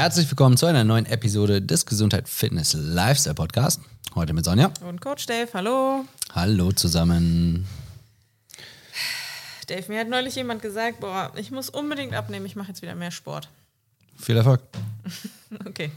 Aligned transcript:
Herzlich 0.00 0.30
willkommen 0.30 0.56
zu 0.56 0.64
einer 0.64 0.82
neuen 0.82 1.04
Episode 1.04 1.60
des 1.60 1.84
Gesundheit 1.84 2.26
Fitness 2.26 2.72
Lifestyle 2.72 3.34
Podcast. 3.34 3.82
Heute 4.14 4.32
mit 4.32 4.46
Sonja. 4.46 4.72
Und 4.80 4.98
Coach 5.02 5.26
Dave, 5.26 5.50
hallo. 5.52 6.06
Hallo 6.32 6.72
zusammen. 6.72 7.66
Dave, 9.66 9.84
mir 9.92 10.00
hat 10.00 10.08
neulich 10.08 10.36
jemand 10.36 10.62
gesagt, 10.62 11.00
boah, 11.00 11.30
ich 11.36 11.50
muss 11.50 11.68
unbedingt 11.68 12.14
abnehmen, 12.14 12.46
ich 12.46 12.56
mache 12.56 12.68
jetzt 12.68 12.80
wieder 12.80 12.94
mehr 12.94 13.10
Sport. 13.10 13.50
Viel 14.18 14.38
Erfolg. 14.38 14.62
okay. 15.66 15.90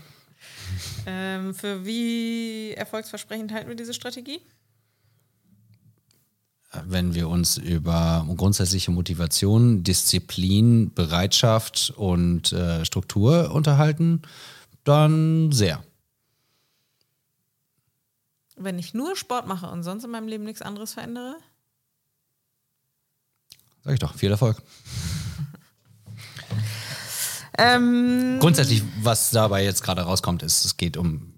Ähm, 1.05 1.55
für 1.55 1.85
wie 1.85 2.73
erfolgsversprechend 2.73 3.53
halten 3.53 3.69
wir 3.69 3.77
diese 3.77 3.93
Strategie? 3.93 4.41
Wenn 6.85 7.13
wir 7.13 7.29
uns 7.29 7.57
über 7.57 8.25
grundsätzliche 8.35 8.91
Motivation, 8.91 9.83
Disziplin, 9.83 10.91
Bereitschaft 10.93 11.93
und 11.95 12.51
äh, 12.51 12.83
Struktur 12.83 13.51
unterhalten, 13.51 14.23
dann 14.83 15.51
sehr. 15.51 15.83
Wenn 18.55 18.79
ich 18.79 18.93
nur 18.93 19.15
Sport 19.15 19.47
mache 19.47 19.67
und 19.67 19.83
sonst 19.83 20.03
in 20.03 20.11
meinem 20.11 20.27
Leben 20.27 20.43
nichts 20.43 20.61
anderes 20.61 20.93
verändere? 20.93 21.35
Sag 23.83 23.93
ich 23.93 23.99
doch, 23.99 24.15
viel 24.15 24.31
Erfolg. 24.31 24.61
Ähm, 27.55 28.37
Grundsätzlich, 28.39 28.81
was 29.01 29.29
dabei 29.29 29.63
jetzt 29.63 29.83
gerade 29.83 30.01
rauskommt, 30.01 30.41
ist, 30.41 30.65
es 30.65 30.77
geht 30.77 30.97
um, 30.97 31.32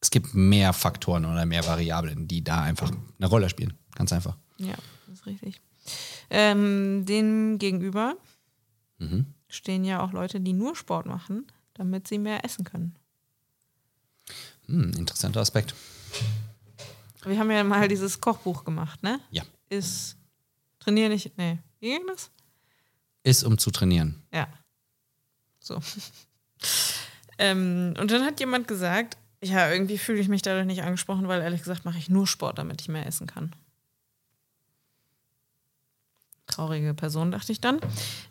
es 0.00 0.10
gibt 0.10 0.34
mehr 0.34 0.72
Faktoren 0.72 1.24
oder 1.24 1.44
mehr 1.46 1.66
Variablen, 1.66 2.28
die 2.28 2.44
da 2.44 2.62
einfach 2.62 2.90
eine 3.18 3.26
Rolle 3.26 3.48
spielen. 3.48 3.74
Ganz 3.94 4.12
einfach. 4.12 4.36
Ja, 4.58 4.74
das 5.06 5.20
ist 5.20 5.26
richtig. 5.26 5.60
Ähm, 6.30 7.04
dem 7.06 7.58
gegenüber 7.58 8.16
Mhm. 8.98 9.26
stehen 9.48 9.84
ja 9.84 10.02
auch 10.02 10.12
Leute, 10.12 10.40
die 10.40 10.52
nur 10.52 10.76
Sport 10.76 11.06
machen, 11.06 11.46
damit 11.74 12.08
sie 12.08 12.18
mehr 12.18 12.44
essen 12.44 12.64
können. 12.64 12.94
Hm, 14.66 14.92
interessanter 14.96 15.40
Aspekt. 15.40 15.74
Wir 17.24 17.38
haben 17.38 17.50
ja 17.50 17.64
mal 17.64 17.88
dieses 17.88 18.20
Kochbuch 18.20 18.64
gemacht, 18.64 19.02
ne? 19.02 19.20
Ja. 19.30 19.42
Ist 19.68 20.16
trainieren 20.78 21.12
nicht. 21.12 21.36
Nee, 21.38 21.58
wie 21.80 21.90
ging 21.90 22.06
das? 22.06 22.30
Ist 23.22 23.44
um 23.44 23.58
zu 23.58 23.70
trainieren. 23.70 24.22
Ja. 24.32 24.48
So. 25.60 25.80
ähm, 27.38 27.94
und 27.98 28.10
dann 28.10 28.24
hat 28.24 28.40
jemand 28.40 28.68
gesagt, 28.68 29.16
ja, 29.42 29.70
irgendwie 29.70 29.98
fühle 29.98 30.20
ich 30.20 30.28
mich 30.28 30.42
dadurch 30.42 30.66
nicht 30.66 30.82
angesprochen, 30.82 31.28
weil 31.28 31.42
ehrlich 31.42 31.60
gesagt 31.60 31.84
mache 31.84 31.98
ich 31.98 32.08
nur 32.08 32.26
Sport, 32.26 32.58
damit 32.58 32.80
ich 32.80 32.88
mehr 32.88 33.06
essen 33.06 33.26
kann. 33.26 33.52
Traurige 36.46 36.94
Person, 36.94 37.30
dachte 37.30 37.52
ich 37.52 37.60
dann. 37.60 37.78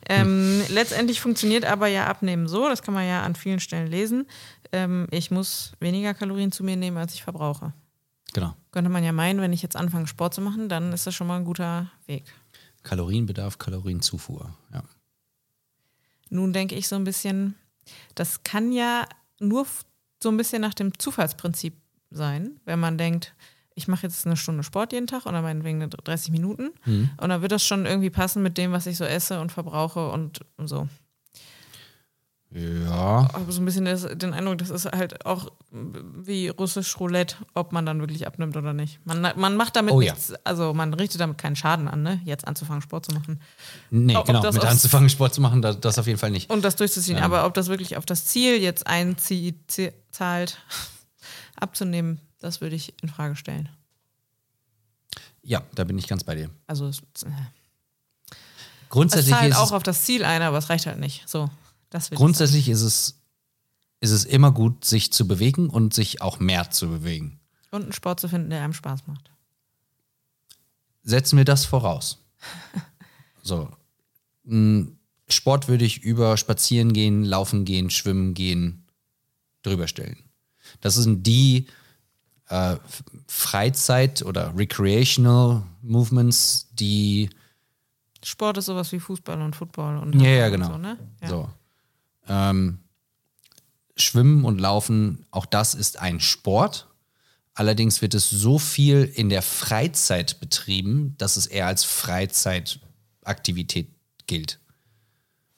Ähm, 0.10 0.62
Letztendlich 0.70 1.22
funktioniert 1.22 1.66
aber 1.66 1.88
ja 1.88 2.08
Abnehmen 2.08 2.48
so, 2.48 2.68
das 2.68 2.82
kann 2.82 2.94
man 2.94 3.08
ja 3.08 3.24
an 3.24 3.36
vielen 3.36 3.60
Stellen 3.60 3.88
lesen. 3.88 4.28
Ähm, 4.72 5.08
ich 5.12 5.32
muss 5.32 5.74
weniger 5.80 6.14
Kalorien 6.14 6.52
zu 6.52 6.64
mir 6.64 6.76
nehmen, 6.76 6.98
als 6.98 7.14
ich 7.14 7.24
verbrauche. 7.24 7.74
Genau. 8.34 8.56
Könnte 8.72 8.90
man 8.90 9.04
ja 9.04 9.12
meinen, 9.12 9.40
wenn 9.40 9.54
ich 9.54 9.62
jetzt 9.62 9.76
anfange, 9.76 10.08
Sport 10.08 10.34
zu 10.34 10.42
machen, 10.42 10.68
dann 10.68 10.92
ist 10.94 11.08
das 11.08 11.16
schon 11.16 11.28
mal 11.28 11.38
ein 11.38 11.46
guter 11.46 11.92
Weg. 12.08 12.24
Kalorienbedarf, 12.84 13.58
Kalorienzufuhr. 13.58 14.54
Ja. 14.74 14.84
Nun 16.30 16.54
denke 16.54 16.76
ich 16.76 16.88
so 16.88 16.96
ein 16.96 17.04
bisschen, 17.04 17.56
das 18.16 18.44
kann 18.44 18.72
ja 18.72 19.08
nur 19.40 19.66
so 20.22 20.30
ein 20.30 20.38
bisschen 20.38 20.62
nach 20.62 20.74
dem 20.74 20.98
Zufallsprinzip 20.98 21.76
sein, 22.10 22.60
wenn 22.66 22.80
man 22.80 22.98
denkt, 22.98 23.34
ich 23.76 23.88
mache 23.88 24.08
jetzt 24.08 24.26
eine 24.26 24.38
Stunde 24.38 24.64
Sport 24.64 24.92
jeden 24.94 25.08
Tag 25.08 25.26
oder 25.26 25.42
meinetwegen 25.42 25.82
eine 25.82 25.90
30 25.90 26.32
Minuten 26.32 26.70
und 27.22 27.30
dann 27.30 27.42
wird 27.42 27.52
das 27.52 27.64
schon 27.66 27.86
irgendwie 27.86 28.10
passen 28.10 28.42
mit 28.42 28.58
dem, 28.58 28.72
was 28.72 28.88
ich 28.88 28.98
so 28.98 29.06
esse 29.06 29.40
und 29.40 29.52
verbrauche 29.52 30.10
und 30.10 30.42
so. 30.66 30.88
Ja. 32.58 33.28
Aber 33.34 33.52
so 33.52 33.62
ein 33.62 33.66
bisschen 33.66 33.86
das, 33.86 34.08
den 34.16 34.34
Eindruck, 34.34 34.58
das 34.58 34.70
ist 34.70 34.86
halt 34.86 35.26
auch 35.26 35.52
wie 35.72 36.48
russisch 36.48 37.00
Roulette, 37.00 37.36
ob 37.54 37.72
man 37.72 37.86
dann 37.86 38.00
wirklich 38.00 38.26
abnimmt 38.26 38.58
oder 38.58 38.74
nicht. 38.74 39.00
Man, 39.06 39.22
man 39.36 39.56
macht 39.56 39.76
damit 39.76 39.94
Oh 39.94 40.02
ja. 40.02 40.14
nichts, 40.14 40.34
also 40.44 40.74
man 40.74 40.94
richtet 40.94 41.22
damit 41.22 41.38
keinen 41.38 41.56
Schaden 41.56 41.88
an, 41.88 42.02
ne? 42.02 42.20
jetzt 42.26 42.48
anzufangen, 42.48 42.82
Sport 42.82 43.06
zu 43.06 43.14
machen. 43.14 43.42
Nee, 43.92 44.16
Ob 44.16 44.26
genau. 44.26 44.42
das 44.42 44.56
Mit 44.56 44.66
anzufangen, 44.66 45.10
Sport 45.10 45.36
zu 45.36 45.42
machen, 45.42 45.62
das, 45.62 45.80
das 45.80 46.00
auf 46.00 46.08
jeden 46.08 46.18
Fall 46.18 46.32
nicht. 46.32 46.50
Und 46.50 46.66
das 46.66 46.76
durchzuziehen. 46.76 47.18
Ja. 47.18 47.26
Aber 47.26 47.46
ob 47.46 47.54
das 47.54 47.68
wirklich 47.68 47.96
auf 47.98 48.06
das 48.06 48.26
Ziel 48.26 48.58
jetzt 48.62 48.88
einzahlt, 48.88 50.58
abzunehmen, 51.60 52.20
das 52.40 52.62
würde 52.62 52.76
ich 52.76 52.94
in 53.04 53.10
Frage 53.10 53.36
stellen. 53.36 53.70
Ja, 55.44 55.62
da 55.76 55.84
bin 55.84 55.98
ich 55.98 56.08
ganz 56.08 56.24
bei 56.24 56.36
dir. 56.36 56.50
Also 56.66 56.88
es, 56.88 57.02
es 57.16 57.26
Grundsätzlich 58.90 59.36
zahlt 59.36 59.52
ist 59.52 59.58
auch 59.58 59.68
es, 59.68 59.72
auf 59.74 59.84
das 59.84 60.04
Ziel 60.04 60.24
ein, 60.24 60.42
aber 60.42 60.58
es 60.58 60.70
reicht 60.70 60.86
halt 60.86 61.00
nicht. 61.00 61.28
So, 61.28 61.50
grundsätzlich 62.12 62.70
ist 62.70 62.82
es, 62.82 63.22
ist 64.00 64.12
es 64.12 64.26
immer 64.26 64.52
gut, 64.52 64.86
sich 64.86 65.12
zu 65.12 65.28
bewegen 65.28 65.70
und 65.70 65.94
sich 65.94 66.22
auch 66.22 66.40
mehr 66.40 66.70
zu 66.72 66.88
bewegen. 66.88 67.40
Und 67.72 67.84
einen 67.84 67.94
Sport 67.94 68.20
zu 68.20 68.30
finden, 68.30 68.50
der 68.50 68.64
einem 68.64 68.74
Spaß 68.74 69.08
macht. 69.08 69.32
Setzen 71.04 71.38
wir 71.38 71.46
das 71.46 71.66
voraus. 71.66 72.24
So. 73.44 73.70
Sport 75.30 75.70
würde 75.70 75.86
ich 75.86 76.04
über 76.04 76.36
Spazieren 76.36 76.92
gehen, 76.92 77.24
Laufen 77.24 77.64
gehen, 77.64 77.90
Schwimmen 77.90 78.34
gehen 78.34 78.84
drüber 79.62 79.88
stellen. 79.88 80.18
Das 80.82 80.96
sind 80.96 81.26
die 81.26 81.68
äh, 82.50 82.76
Freizeit- 83.28 84.24
oder 84.24 84.54
Recreational 84.58 85.64
Movements, 85.82 86.68
die 86.74 87.30
Sport 88.24 88.58
ist 88.58 88.66
sowas 88.66 88.92
wie 88.92 89.00
Fußball 89.00 89.42
und 89.42 89.56
Football 89.56 89.98
und 89.98 90.20
Ja, 90.20 90.30
ja, 90.30 90.46
und 90.48 90.52
genau. 90.52 90.68
So, 90.72 90.78
ne? 90.78 90.98
ja. 91.22 91.28
So. 91.30 91.50
Ähm, 92.28 92.80
Schwimmen 93.96 94.46
und 94.46 94.60
Laufen, 94.60 95.26
auch 95.32 95.46
das 95.46 95.74
ist 95.74 96.00
ein 96.00 96.20
Sport. 96.20 96.88
Allerdings 97.56 98.02
wird 98.04 98.14
es 98.14 98.30
so 98.30 98.60
viel 98.60 99.12
in 99.16 99.30
der 99.30 99.42
Freizeit 99.42 100.40
betrieben, 100.40 101.16
dass 101.18 101.38
es 101.38 101.48
eher 101.48 101.66
als 101.66 101.84
Freizeitaktivität 101.84 103.88
gilt. 104.28 104.60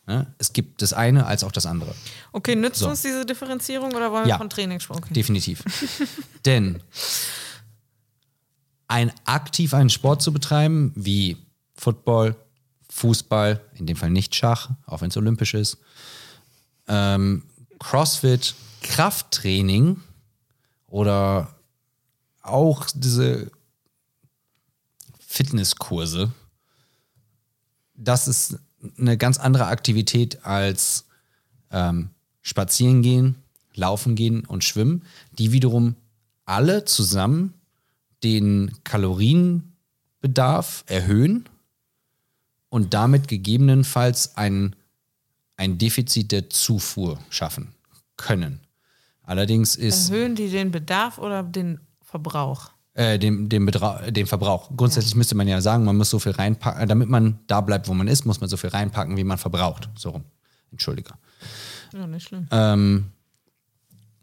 Ne? 0.07 0.33
Es 0.37 0.53
gibt 0.53 0.81
das 0.81 0.93
eine 0.93 1.25
als 1.25 1.43
auch 1.43 1.51
das 1.51 1.65
andere. 1.65 1.93
Okay, 2.31 2.55
nützt 2.55 2.79
So. 2.79 2.89
uns 2.89 3.01
diese 3.01 3.25
Differenzierung 3.25 3.93
oder 3.93 4.11
wollen 4.11 4.23
wir 4.25 4.29
Ja. 4.29 4.37
von 4.37 4.49
Training 4.49 4.79
sprechen? 4.79 5.03
Okay. 5.03 5.13
Definitiv. 5.13 5.63
Denn 6.45 6.81
ein 8.87 9.11
aktiv 9.25 9.73
einen 9.73 9.89
Sport 9.89 10.21
zu 10.21 10.31
betreiben, 10.33 10.93
wie 10.95 11.37
Football, 11.75 12.35
Fußball, 12.89 13.61
in 13.75 13.85
dem 13.85 13.97
Fall 13.97 14.09
nicht 14.09 14.33
Schach, 14.33 14.69
auch 14.85 15.01
wenn 15.01 15.09
es 15.09 15.17
olympisch 15.17 15.53
ist, 15.53 15.77
ähm, 16.89 17.43
Crossfit, 17.79 18.55
Krafttraining 18.81 20.01
oder 20.87 21.55
auch 22.41 22.87
diese 22.93 23.51
Fitnesskurse, 25.19 26.31
das 27.93 28.27
ist 28.27 28.59
eine 28.97 29.17
ganz 29.17 29.37
andere 29.37 29.67
Aktivität 29.67 30.45
als 30.45 31.05
ähm, 31.71 32.09
spazieren 32.41 33.01
gehen, 33.01 33.35
laufen 33.75 34.15
gehen 34.15 34.45
und 34.45 34.63
schwimmen, 34.63 35.03
die 35.37 35.51
wiederum 35.51 35.95
alle 36.45 36.85
zusammen 36.85 37.53
den 38.23 38.71
Kalorienbedarf 38.83 40.83
erhöhen 40.87 41.47
und 42.69 42.93
damit 42.93 43.27
gegebenenfalls 43.27 44.37
ein, 44.37 44.75
ein 45.59 45.77
Defizit 45.77 46.31
der 46.31 46.49
Zufuhr 46.49 47.19
schaffen 47.29 47.73
können. 48.17 48.61
Allerdings 49.23 49.75
ist 49.75 50.09
Erhöhen 50.09 50.35
die 50.35 50.49
den 50.49 50.71
Bedarf 50.71 51.17
oder 51.19 51.43
den 51.43 51.79
Verbrauch? 52.01 52.71
äh, 52.99 53.17
den, 53.17 53.47
den, 53.47 53.65
Bedra 53.65 54.11
den 54.11 54.27
Verbrauch. 54.27 54.69
Grundsätzlich 54.75 55.15
müsste 55.15 55.35
man 55.35 55.47
ja 55.47 55.61
sagen, 55.61 55.85
man 55.85 55.95
muss 55.95 56.09
so 56.09 56.19
viel 56.19 56.33
reinpacken, 56.33 56.87
damit 56.87 57.07
man 57.07 57.39
da 57.47 57.61
bleibt, 57.61 57.87
wo 57.87 57.93
man 57.93 58.07
ist, 58.09 58.25
muss 58.25 58.41
man 58.41 58.49
so 58.49 58.57
viel 58.57 58.71
reinpacken, 58.71 59.15
wie 59.15 59.23
man 59.23 59.37
verbraucht. 59.37 59.89
So 59.95 60.09
rum. 60.09 60.25
Entschuldige. 60.71 61.13
Ja, 61.93 62.05
nicht 62.07 62.27
schlimm. 62.27 62.47
Ähm, 62.51 63.11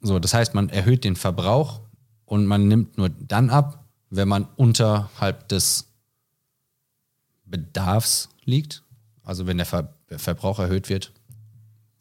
so, 0.03 0.19
das 0.19 0.35
heißt, 0.35 0.55
man 0.55 0.69
erhöht 0.69 1.05
den 1.05 1.17
Verbrauch 1.17 1.81
und 2.27 2.47
man 2.47 2.69
nimmt 2.69 2.99
nur 2.99 3.09
dann 3.09 3.49
ab, 3.49 3.85
wenn 4.11 4.29
man 4.29 4.47
unterhalb 4.57 5.49
des 5.49 5.89
Bedarfs 7.47 8.29
liegt. 8.45 8.83
Also 9.23 9.47
wenn 9.47 9.57
der 9.57 9.67
Ver 9.67 9.93
Verbrauch 10.09 10.61
erhöht 10.61 10.89
wird, 10.89 11.13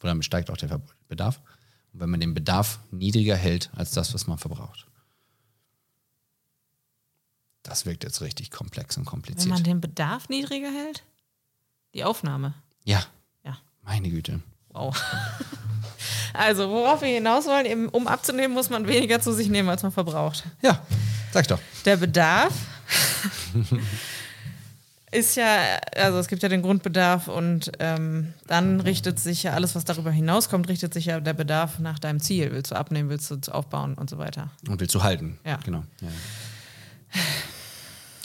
dann 0.00 0.22
steigt 0.22 0.50
auch 0.50 0.56
der 0.56 0.80
Bedarf. 1.08 1.40
Und 1.92 2.00
wenn 2.00 2.10
man 2.10 2.20
den 2.20 2.34
Bedarf 2.34 2.78
niedriger 2.90 3.36
hält 3.36 3.70
als 3.74 3.90
das, 3.92 4.12
was 4.14 4.26
man 4.26 4.38
verbraucht. 4.38 4.86
Das 7.62 7.84
wirkt 7.86 8.04
jetzt 8.04 8.20
richtig 8.20 8.50
komplex 8.50 8.96
und 8.96 9.02
Wenn 9.06 9.10
kompliziert. 9.10 9.48
man 9.54 9.64
den 9.64 9.80
Bedarf 9.80 10.28
niedriger 10.28 10.70
hält? 10.70 11.02
Die 11.94 12.04
Aufnahme. 12.04 12.54
ja, 12.84 13.02
Ja. 13.44 13.58
meine 13.82 14.10
Güte. 14.10 14.40
Wow. 14.70 14.96
Also, 16.32 16.68
worauf 16.68 17.00
wir 17.00 17.08
hinaus 17.08 17.46
wollen, 17.46 17.64
eben, 17.64 17.88
um 17.88 18.06
abzunehmen, 18.06 18.52
muss 18.52 18.68
man 18.68 18.86
weniger 18.86 19.20
zu 19.22 19.32
sich 19.32 19.48
nehmen, 19.48 19.70
als 19.70 19.82
man 19.82 19.90
verbraucht. 19.92 20.44
Ja, 20.60 20.84
sag 21.32 21.42
ich 21.42 21.46
doch. 21.46 21.60
Der 21.86 21.96
Bedarf 21.96 22.52
ist 25.16 25.36
ja, 25.36 25.78
also 25.96 26.18
es 26.18 26.28
gibt 26.28 26.42
ja 26.42 26.48
den 26.48 26.62
Grundbedarf 26.62 27.28
und 27.28 27.72
ähm, 27.78 28.34
dann 28.46 28.80
richtet 28.80 29.18
sich 29.18 29.42
ja 29.42 29.52
alles, 29.52 29.74
was 29.74 29.84
darüber 29.84 30.10
hinauskommt, 30.10 30.68
richtet 30.68 30.92
sich 30.92 31.06
ja 31.06 31.20
der 31.20 31.32
Bedarf 31.32 31.78
nach 31.78 31.98
deinem 31.98 32.20
Ziel. 32.20 32.52
Willst 32.52 32.70
du 32.70 32.74
abnehmen, 32.74 33.08
willst 33.08 33.30
du 33.30 33.36
aufbauen 33.52 33.94
und 33.94 34.10
so 34.10 34.18
weiter. 34.18 34.50
Und 34.68 34.78
willst 34.80 34.94
du 34.94 35.02
halten. 35.02 35.38
Ja. 35.44 35.56
Genau. 35.64 35.84
Ja. 36.00 36.08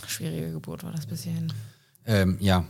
Schwierige 0.07 0.51
Geburt 0.51 0.83
war 0.83 0.91
das 0.91 1.05
bis 1.05 1.23
hierhin. 1.23 1.53
Ähm, 2.05 2.37
ja. 2.39 2.65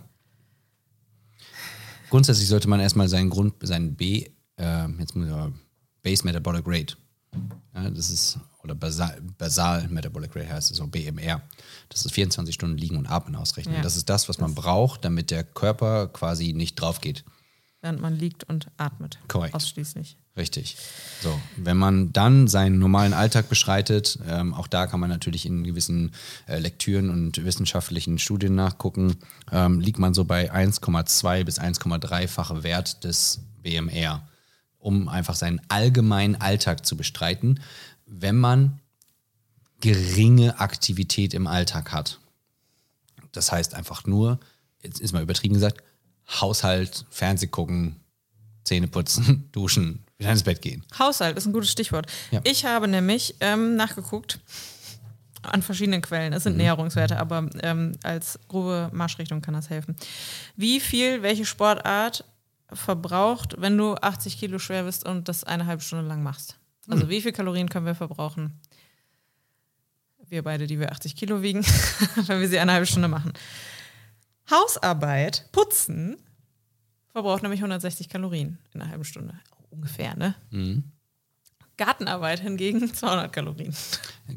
Grundsätzlich 2.10 2.48
sollte 2.48 2.70
man 2.70 2.80
erstmal 2.80 3.08
seinen 3.08 3.30
Grund, 3.30 3.56
seinen 3.62 3.96
B, 3.96 4.30
äh, 4.58 4.88
jetzt 5.00 5.16
muss 5.16 5.28
ich 5.28 5.34
aber, 5.34 5.52
Base 6.04 6.24
Metabolic 6.24 6.64
Rate. 6.68 6.96
Ja, 7.74 7.90
das 7.90 8.10
ist, 8.10 8.40
oder 8.64 8.76
Basal, 8.76 9.22
Basal 9.38 9.88
Metabolic 9.88 10.36
Rate 10.36 10.50
heißt 10.50 10.72
es, 10.72 10.78
so 10.78 10.88
BMR. 10.88 11.42
Das 11.90 12.06
ist 12.06 12.12
24 12.12 12.54
Stunden 12.54 12.78
liegen 12.78 12.98
und 12.98 13.08
atmen 13.08 13.36
ausrechnen. 13.36 13.76
Ja. 13.76 13.82
Das 13.82 13.96
ist 13.96 14.10
das, 14.10 14.28
was 14.28 14.40
man 14.40 14.56
braucht, 14.56 15.06
damit 15.06 15.32
der 15.32 15.44
Körper 15.44 16.08
quasi 16.08 16.54
nicht 16.54 16.76
drauf 16.76 17.02
geht. 17.02 17.24
Während 17.82 18.02
man 18.02 18.16
liegt 18.16 18.44
und 18.44 18.68
atmet. 18.78 19.18
Korrekt. 19.28 19.56
Ausschließlich. 19.56 20.18
Richtig. 20.38 20.78
So, 21.22 21.42
wenn 21.58 21.76
man 21.76 22.14
dann 22.14 22.48
seinen 22.48 22.80
normalen 22.80 23.14
Alltag 23.14 23.50
beschreitet, 23.50 24.18
ähm, 24.28 24.54
auch 24.54 24.68
da 24.68 24.88
kann 24.88 25.00
man 25.00 25.10
natürlich 25.10 25.46
in 25.46 25.64
gewissen 25.66 26.12
äh, 26.48 26.60
Lektüren 26.60 27.10
und 27.10 27.44
wissenschaftlichen 27.44 28.18
Studien 28.18 28.56
nachgucken, 28.56 29.18
ähm, 29.52 29.82
liegt 29.82 30.00
man 30.00 30.14
so 30.14 30.24
bei 30.24 30.54
1,2 30.54 31.44
bis 31.44 31.60
1,3-fache 31.60 32.64
Wert 32.64 33.04
des 33.04 33.42
BMR, 33.62 34.26
um 34.82 35.08
einfach 35.08 35.36
seinen 35.36 35.62
allgemeinen 35.70 36.36
Alltag 36.36 36.86
zu 36.86 36.98
bestreiten, 36.98 37.62
wenn 38.06 38.36
man 38.36 38.80
geringe 39.80 40.60
Aktivität 40.60 41.34
im 41.34 41.48
Alltag 41.48 41.92
hat. 41.92 42.20
Das 43.32 43.52
heißt 43.52 43.74
einfach 43.74 44.06
nur, 44.06 44.40
jetzt 44.84 45.00
ist 45.00 45.14
mal 45.14 45.24
übertrieben 45.24 45.54
gesagt, 45.54 45.82
Haushalt, 46.28 47.06
Fernseh 47.10 47.48
gucken, 47.48 47.96
Zähne 48.64 48.88
putzen, 48.88 49.50
duschen, 49.52 50.04
wieder 50.18 50.32
ins 50.32 50.44
Bett 50.44 50.62
gehen. 50.62 50.84
Haushalt 50.98 51.38
ist 51.38 51.46
ein 51.46 51.54
gutes 51.54 51.72
Stichwort. 51.72 52.08
Ja. 52.32 52.42
Ich 52.44 52.66
habe 52.66 52.88
nämlich 52.88 53.36
ähm, 53.40 53.76
nachgeguckt 53.76 54.40
an 55.42 55.62
verschiedenen 55.62 56.02
Quellen. 56.02 56.34
Es 56.34 56.44
sind 56.44 56.58
Näherungswerte, 56.58 57.18
aber 57.18 57.50
ähm, 57.64 57.94
als 58.04 58.40
grobe 58.48 58.90
Marschrichtung 58.94 59.42
kann 59.42 59.56
das 59.56 59.70
helfen. 59.70 59.96
Wie 60.56 60.80
viel, 60.80 61.24
welche 61.24 61.46
Sportart 61.46 62.24
verbraucht, 62.74 63.56
wenn 63.58 63.78
du 63.78 63.96
80 63.96 64.38
Kilo 64.40 64.60
schwer 64.60 64.84
bist 64.84 65.06
und 65.06 65.28
das 65.28 65.44
eine 65.44 65.66
halbe 65.66 65.84
Stunde 65.84 66.08
lang 66.08 66.24
machst? 66.24 66.58
Also 66.88 67.10
wie 67.10 67.22
viel 67.22 67.32
Kalorien 67.32 67.70
können 67.70 67.86
wir 67.86 67.96
verbrauchen? 67.96 68.60
Wir 70.28 70.44
beide, 70.44 70.68
die 70.68 70.80
wir 70.80 70.92
80 70.92 71.16
Kilo 71.16 71.42
wiegen, 71.42 71.64
wenn 72.28 72.40
wir 72.40 72.48
sie 72.48 72.60
eine 72.60 72.74
halbe 72.74 72.86
Stunde 72.86 73.08
machen. 73.08 73.34
Hausarbeit, 74.50 75.50
putzen, 75.52 76.18
verbraucht 77.10 77.44
nämlich 77.44 77.60
160 77.60 78.10
Kalorien 78.10 78.58
in 78.74 78.82
einer 78.82 78.90
halben 78.90 79.04
Stunde. 79.04 79.34
Ungefähr, 79.70 80.16
ne? 80.16 80.36
Gartenarbeit 81.78 82.42
hingegen 82.42 82.94
200 82.94 83.32
Kalorien. 83.32 83.74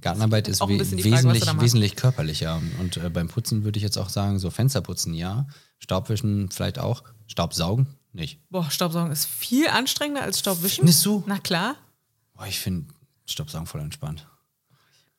Gartenarbeit 0.00 0.48
ist 0.48 0.62
ein 0.62 0.68
we 0.68 0.78
Frage, 0.78 1.00
wesentlich, 1.10 1.60
wesentlich 1.60 1.96
körperlicher. 1.96 2.60
Und 2.80 2.96
äh, 2.96 3.10
beim 3.10 3.28
Putzen 3.28 3.64
würde 3.64 3.78
ich 3.78 3.82
jetzt 3.82 3.98
auch 3.98 4.08
sagen, 4.08 4.38
so 4.38 4.50
Fensterputzen 4.50 5.14
ja, 5.14 5.46
Staubwischen 5.78 6.50
vielleicht 6.50 6.78
auch, 6.78 7.02
Staubsaugen 7.26 7.86
nicht. 8.14 8.40
Boah, 8.50 8.70
Staubsaugen 8.70 9.12
ist 9.12 9.26
viel 9.26 9.68
anstrengender 9.68 10.22
als 10.22 10.38
Staubwischen. 10.38 10.82
Findest 10.82 11.04
du? 11.04 11.22
Na 11.26 11.38
klar. 11.38 11.76
Boah, 12.34 12.46
ich 12.46 12.58
finde 12.58 12.92
Staubsaugen 13.26 13.66
voll 13.66 13.80
entspannt. 13.80 14.26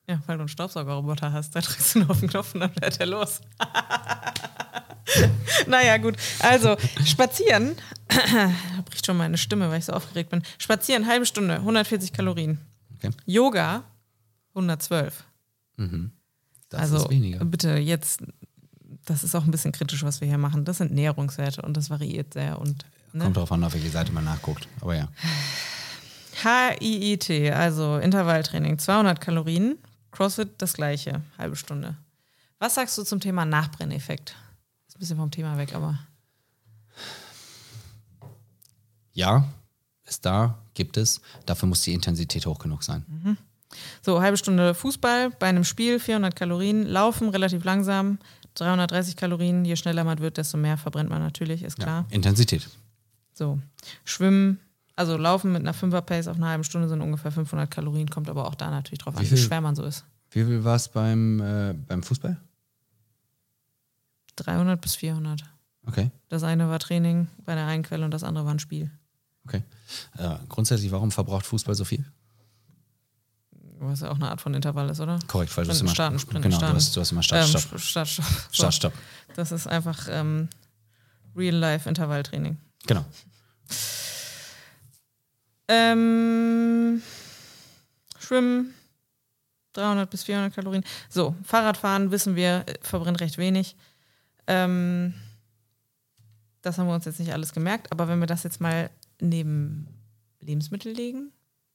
Ja, 0.08 0.22
weil 0.28 0.38
du 0.38 0.42
einen 0.42 0.50
Staubsaugerroboter 0.50 1.34
hast. 1.34 1.56
Da 1.56 1.62
drückst 1.62 1.96
du 1.96 2.00
nur 2.00 2.12
auf 2.12 2.20
den 2.20 2.30
Knopf 2.30 2.54
und 2.54 2.62
dann 2.62 2.74
fährt 2.74 3.00
er 3.00 3.08
los. 3.08 3.42
naja, 5.68 5.98
gut. 5.98 6.16
Also, 6.40 6.78
spazieren. 7.04 7.76
da 8.08 8.52
bricht 8.86 9.06
schon 9.06 9.18
meine 9.18 9.38
Stimme, 9.38 9.70
weil 9.70 9.80
ich 9.80 9.86
so 9.86 9.94
aufgeregt 9.94 10.30
bin. 10.30 10.44
Spazieren, 10.60 11.08
halbe 11.08 11.26
Stunde, 11.26 11.56
140 11.56 12.14
Kalorien. 12.14 12.60
Okay? 12.96 13.10
Yoga, 13.26 13.84
112. 14.54 15.24
Das 16.70 16.82
also, 16.82 16.98
ist 16.98 17.10
weniger. 17.10 17.44
bitte 17.44 17.78
jetzt, 17.78 18.22
das 19.06 19.24
ist 19.24 19.36
auch 19.36 19.44
ein 19.44 19.52
bisschen 19.52 19.72
kritisch, 19.72 20.04
was 20.04 20.22
wir 20.22 20.28
hier 20.28 20.38
machen. 20.38 20.66
Das 20.66 20.78
sind 20.78 20.92
Näherungswerte 20.92 21.62
und 21.62 21.78
das 21.78 21.90
variiert 21.90 22.34
sehr. 22.34 22.60
Und, 22.60 22.86
ne? 23.14 23.24
Kommt 23.24 23.38
drauf 23.38 23.52
an, 23.52 23.64
auf 23.64 23.74
welche 23.74 23.90
Seite 23.90 24.12
man 24.12 24.26
nachguckt. 24.26 24.68
Aber 24.82 24.96
ja. 24.96 25.08
HIIT, 26.44 27.30
also 27.54 27.98
Intervalltraining, 27.98 28.78
200 28.80 29.22
Kalorien. 29.22 29.78
CrossFit 30.12 30.50
das 30.60 30.74
gleiche, 30.74 31.22
halbe 31.38 31.56
Stunde. 31.56 31.96
Was 32.60 32.76
sagst 32.76 32.98
du 32.98 33.04
zum 33.04 33.20
Thema 33.20 33.46
Nachbrenneffekt? 33.46 34.36
Ist 34.88 34.96
ein 34.96 35.00
bisschen 35.00 35.18
vom 35.18 35.30
Thema 35.30 35.58
weg, 35.58 35.76
aber 35.76 36.00
Ja, 39.14 39.46
ist 40.06 40.26
da, 40.26 40.58
gibt 40.74 40.98
es. 40.98 41.22
Dafür 41.46 41.68
muss 41.68 41.82
die 41.82 41.94
Intensität 41.94 42.46
hoch 42.46 42.60
genug 42.60 42.84
sein. 42.84 43.38
so 44.02 44.22
halbe 44.22 44.38
Stunde 44.38 44.74
Fußball 44.74 45.32
bei 45.32 45.48
einem 45.48 45.64
Spiel, 45.64 46.00
400 46.00 46.36
Kalorien, 46.36 46.84
Laufen 46.84 47.30
relativ 47.30 47.64
langsam, 47.64 48.20
330 48.56 49.16
Kalorien. 49.16 49.64
Je 49.66 49.76
schneller 49.76 50.04
man 50.04 50.20
wird, 50.20 50.38
desto 50.38 50.58
mehr 50.58 50.78
verbrennt 50.78 51.10
man 51.10 51.22
natürlich, 51.22 51.64
ist 51.64 51.78
klar. 51.78 52.06
Ja. 52.10 52.16
Intensität. 52.16 52.68
So 53.34 53.60
Schwimmen, 54.06 54.60
also 54.96 55.18
Laufen 55.18 55.52
mit 55.52 55.62
einer 55.62 55.74
5er 55.74 56.02
Pace 56.02 56.28
auf 56.28 56.38
einer 56.38 56.48
halben 56.50 56.64
Stunde 56.64 56.88
sind 56.88 57.02
ungefähr 57.02 57.32
500 57.32 57.70
Kalorien, 57.70 58.10
kommt 58.10 58.30
aber 58.30 58.48
auch 58.48 58.56
da 58.56 58.70
natürlich 58.72 59.00
drauf 59.00 59.16
an, 59.16 59.22
Wie 59.22 59.32
wie 59.32 59.36
viel- 59.36 59.46
schwer 59.46 59.62
man 59.62 59.76
so 59.76 59.84
ist. 59.84 60.06
Wie 60.32 60.44
viel 60.44 60.64
war 60.64 60.76
es 60.76 60.88
beim, 60.90 61.40
äh, 61.40 61.74
beim 61.88 62.02
Fußball? 62.04 62.38
300 64.38 64.82
bis 64.82 64.96
400. 64.96 65.44
Okay, 65.88 66.10
Das 66.30 66.44
eine 66.44 66.68
war 66.70 66.80
Training 66.80 67.28
bei 67.46 67.54
der 67.56 67.68
einen 67.68 67.84
Quelle 67.84 68.06
und 68.06 68.12
das 68.12 68.24
andere 68.24 68.46
war 68.46 68.54
ein 68.54 68.60
Spiel. 68.60 68.90
okay. 69.46 69.64
Äh, 70.18 70.36
grundsätzlich, 70.50 70.92
warum 70.92 71.12
verbraucht 71.12 71.46
Fußball 71.46 71.76
so 71.76 71.86
viel? 71.86 72.04
Was 73.80 74.02
ja 74.02 74.10
auch 74.12 74.16
eine 74.16 74.30
Art 74.30 74.42
von 74.42 74.54
Intervall 74.54 74.90
ist, 74.90 75.00
oder? 75.02 75.20
Korrekt, 75.28 75.56
weil 75.58 75.66
du 75.66 75.70
hast 75.72 75.78
Sprinten, 75.78 75.86
immer 75.88 75.94
starten, 75.96 76.20
sprinten, 76.20 76.44
genau, 76.44 76.58
starten. 76.58 76.74
Du, 76.74 76.78
hast, 76.78 76.96
du 76.96 77.02
hast 77.02 77.12
immer 77.12 77.24
Start, 77.24 77.44
Ähm, 77.44 77.50
Stopp, 77.50 77.62
Sp- 77.76 77.80
Start, 77.80 78.08
Stopp. 78.08 78.26
So, 78.26 78.54
Start, 78.54 78.74
Stopp. 78.74 78.94
Das 79.36 79.52
ist 79.52 79.68
einfach 79.68 80.08
ähm, 80.10 80.48
Real-Life-Intervalltraining. 81.36 82.58
Genau. 82.88 83.04
Ähm, 85.68 87.02
Schwimmen, 88.20 88.74
300 89.74 90.10
bis 90.10 90.24
400 90.24 90.54
Kalorien. 90.54 90.84
So, 91.10 91.36
Fahrradfahren 91.44 92.12
wissen 92.12 92.36
wir, 92.36 92.64
äh, 92.68 92.76
verbrennt 92.82 93.20
recht 93.20 93.38
wenig. 93.38 93.76
Ähm, 94.48 95.14
das 96.62 96.78
haben 96.78 96.88
wir 96.88 96.94
uns 96.96 97.06
jetzt 97.06 97.20
nicht 97.20 97.34
alles 97.34 97.52
gemerkt, 97.54 97.92
aber 97.92 98.08
wenn 98.08 98.20
wir 98.20 98.28
das 98.28 98.44
jetzt 98.44 98.62
mal 98.62 98.90
neben 99.20 99.88
Lebensmittel 100.40 100.92
legen, 100.94 101.32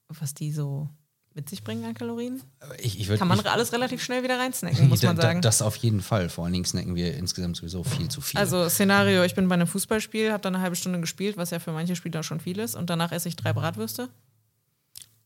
was 0.07 0.33
die 0.33 0.51
so 0.51 0.89
mit 1.33 1.49
sich 1.49 1.63
bringen 1.63 1.85
an 1.85 1.93
Kalorien, 1.93 2.41
Ich, 2.79 2.99
ich 2.99 3.07
würd, 3.07 3.19
kann 3.19 3.27
man 3.27 3.39
ich, 3.39 3.49
alles 3.49 3.71
relativ 3.71 4.03
schnell 4.03 4.21
wieder 4.23 4.37
reinsnacken, 4.37 4.89
muss 4.89 5.01
man 5.01 5.15
sagen. 5.15 5.41
Das 5.41 5.61
auf 5.61 5.75
jeden 5.77 6.01
Fall. 6.01 6.27
Vor 6.29 6.43
allen 6.43 6.53
Dingen 6.53 6.65
snacken 6.65 6.95
wir 6.95 7.15
insgesamt 7.15 7.55
sowieso 7.55 7.83
viel 7.83 8.09
zu 8.09 8.19
viel. 8.19 8.37
Also 8.39 8.67
Szenario, 8.67 9.23
ich 9.23 9.33
bin 9.35 9.47
bei 9.47 9.55
einem 9.55 9.67
Fußballspiel, 9.67 10.31
habe 10.31 10.41
dann 10.41 10.55
eine 10.55 10.63
halbe 10.63 10.75
Stunde 10.75 10.99
gespielt, 10.99 11.37
was 11.37 11.51
ja 11.51 11.59
für 11.59 11.71
manche 11.71 11.95
Spieler 11.95 12.23
schon 12.23 12.39
viel 12.41 12.59
ist, 12.59 12.75
und 12.75 12.89
danach 12.89 13.11
esse 13.13 13.29
ich 13.29 13.35
drei 13.37 13.53
Bratwürste. 13.53 14.09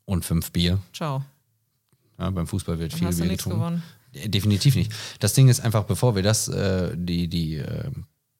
Und 0.05 0.23
fünf 0.25 0.51
Bier. 0.51 0.79
Ciao. 0.93 1.23
Ja, 2.19 2.29
beim 2.29 2.45
Fußball 2.47 2.77
wird 2.77 2.93
Dann 2.93 2.99
viel 2.99 3.07
hast 3.07 3.17
du 3.17 3.21
Bier 3.23 3.31
nichts 3.31 3.43
getrunken. 3.43 3.81
gewonnen. 4.13 4.31
Definitiv 4.31 4.75
nicht. 4.75 4.91
Das 5.19 5.33
Ding 5.33 5.49
ist 5.49 5.59
einfach, 5.59 5.83
bevor 5.85 6.15
wir 6.15 6.23
das, 6.23 6.47
äh, 6.47 6.91
die, 6.95 7.27
die 7.27 7.55
äh, 7.55 7.89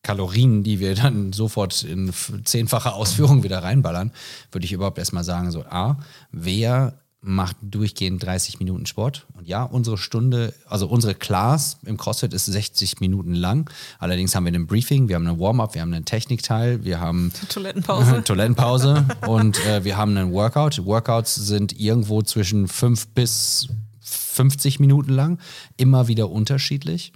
Kalorien, 0.04 0.64
die 0.64 0.80
wir 0.80 0.94
dann 0.96 1.34
sofort 1.34 1.82
in 1.82 2.14
zehnfacher 2.44 2.94
Ausführung 2.94 3.44
wieder 3.44 3.64
reinballern, 3.64 4.12
würde 4.52 4.66
ich 4.66 4.72
überhaupt 4.72 5.00
erstmal 5.00 5.24
sagen, 5.24 5.50
so, 5.52 5.64
A, 5.66 5.98
wer 6.32 7.00
macht 7.26 7.58
durchgehend 7.62 8.24
30 8.24 8.60
Minuten 8.60 8.86
Sport? 8.86 9.26
Und 9.34 9.48
ja, 9.48 9.64
unsere 9.64 9.98
Stunde, 9.98 10.54
also 10.68 10.88
unsere 10.88 11.16
Class 11.16 11.78
im 11.86 11.98
CrossFit 11.98 12.34
ist 12.34 12.46
60 12.46 13.00
Minuten 13.00 13.34
lang. 13.34 13.70
Allerdings 14.00 14.36
haben 14.36 14.46
wir 14.46 14.54
ein 14.54 14.68
Briefing, 14.68 15.08
wir 15.10 15.16
haben 15.16 15.28
einen 15.28 15.40
Warm-up, 15.40 15.74
wir 15.74 15.82
haben 15.82 15.94
einen 15.94 16.06
Technikteil, 16.06 16.84
wir 16.84 17.00
haben 17.00 17.32
Toilettenpause. 17.50 18.24
Toilettenpause 18.26 19.06
und 19.28 19.64
äh, 19.66 19.84
wir 19.84 19.98
haben 19.98 20.16
einen 20.16 20.32
Workout. 20.32 20.86
Workouts 20.86 21.36
sind 21.36 21.80
irgendwo 21.80 22.22
zwischen 22.22 22.68
5 22.68 23.08
bis 23.08 23.68
50 24.02 24.80
Minuten 24.80 25.12
lang, 25.12 25.40
immer 25.78 26.08
wieder 26.08 26.30
unterschiedlich. 26.30 27.12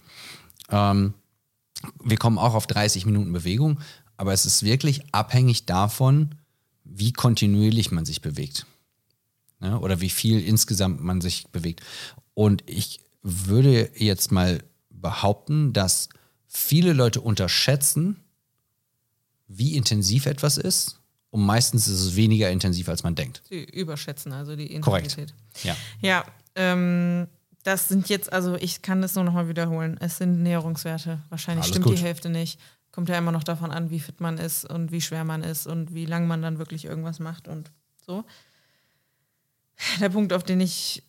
Ähm, 0.69 1.13
wir 2.03 2.17
kommen 2.17 2.37
auch 2.37 2.55
auf 2.55 2.67
30 2.67 3.05
Minuten 3.05 3.31
Bewegung, 3.31 3.79
aber 4.17 4.33
es 4.33 4.45
ist 4.45 4.63
wirklich 4.63 5.03
abhängig 5.13 5.65
davon, 5.65 6.35
wie 6.83 7.13
kontinuierlich 7.13 7.91
man 7.91 8.05
sich 8.05 8.21
bewegt. 8.21 8.65
Ja, 9.61 9.77
oder 9.77 9.99
wie 10.01 10.09
viel 10.09 10.41
insgesamt 10.41 11.03
man 11.03 11.21
sich 11.21 11.47
bewegt. 11.47 11.81
Und 12.33 12.63
ich 12.65 13.01
würde 13.21 13.91
jetzt 13.95 14.31
mal 14.31 14.63
behaupten, 14.89 15.73
dass 15.73 16.09
viele 16.47 16.93
Leute 16.93 17.21
unterschätzen, 17.21 18.23
wie 19.47 19.75
intensiv 19.75 20.25
etwas 20.25 20.57
ist. 20.57 20.99
Und 21.31 21.45
meistens 21.45 21.87
ist 21.87 21.99
es 21.99 22.15
weniger 22.15 22.49
intensiv, 22.49 22.89
als 22.89 23.03
man 23.03 23.15
denkt. 23.15 23.43
Sie 23.49 23.63
überschätzen 23.63 24.31
also 24.31 24.55
die 24.55 24.79
Korrekt. 24.79 25.17
Intensität. 25.17 25.35
Ja. 25.63 25.75
Ja, 26.01 26.25
ähm, 26.55 27.27
das 27.63 27.87
sind 27.87 28.09
jetzt, 28.09 28.31
also 28.31 28.55
ich 28.55 28.81
kann 28.81 29.01
das 29.01 29.15
nur 29.15 29.23
nochmal 29.23 29.47
wiederholen. 29.47 29.97
Es 29.99 30.17
sind 30.17 30.41
Näherungswerte. 30.41 31.21
Wahrscheinlich 31.29 31.63
Alles 31.63 31.69
stimmt 31.69 31.85
gut. 31.85 31.97
die 31.97 32.01
Hälfte 32.01 32.29
nicht. 32.29 32.59
Kommt 32.91 33.09
ja 33.09 33.17
immer 33.17 33.31
noch 33.31 33.43
davon 33.43 33.71
an, 33.71 33.91
wie 33.91 33.99
fit 33.99 34.19
man 34.19 34.37
ist 34.37 34.65
und 34.65 34.91
wie 34.91 35.01
schwer 35.01 35.23
man 35.23 35.43
ist 35.43 35.67
und 35.67 35.93
wie 35.93 36.05
lang 36.05 36.25
man 36.25 36.41
dann 36.41 36.57
wirklich 36.57 36.85
irgendwas 36.85 37.19
macht 37.19 37.47
und 37.47 37.71
so. 38.03 38.23
Der 39.99 40.09
Punkt, 40.09 40.33
auf 40.33 40.43
den 40.43 40.59
ich 40.61 41.03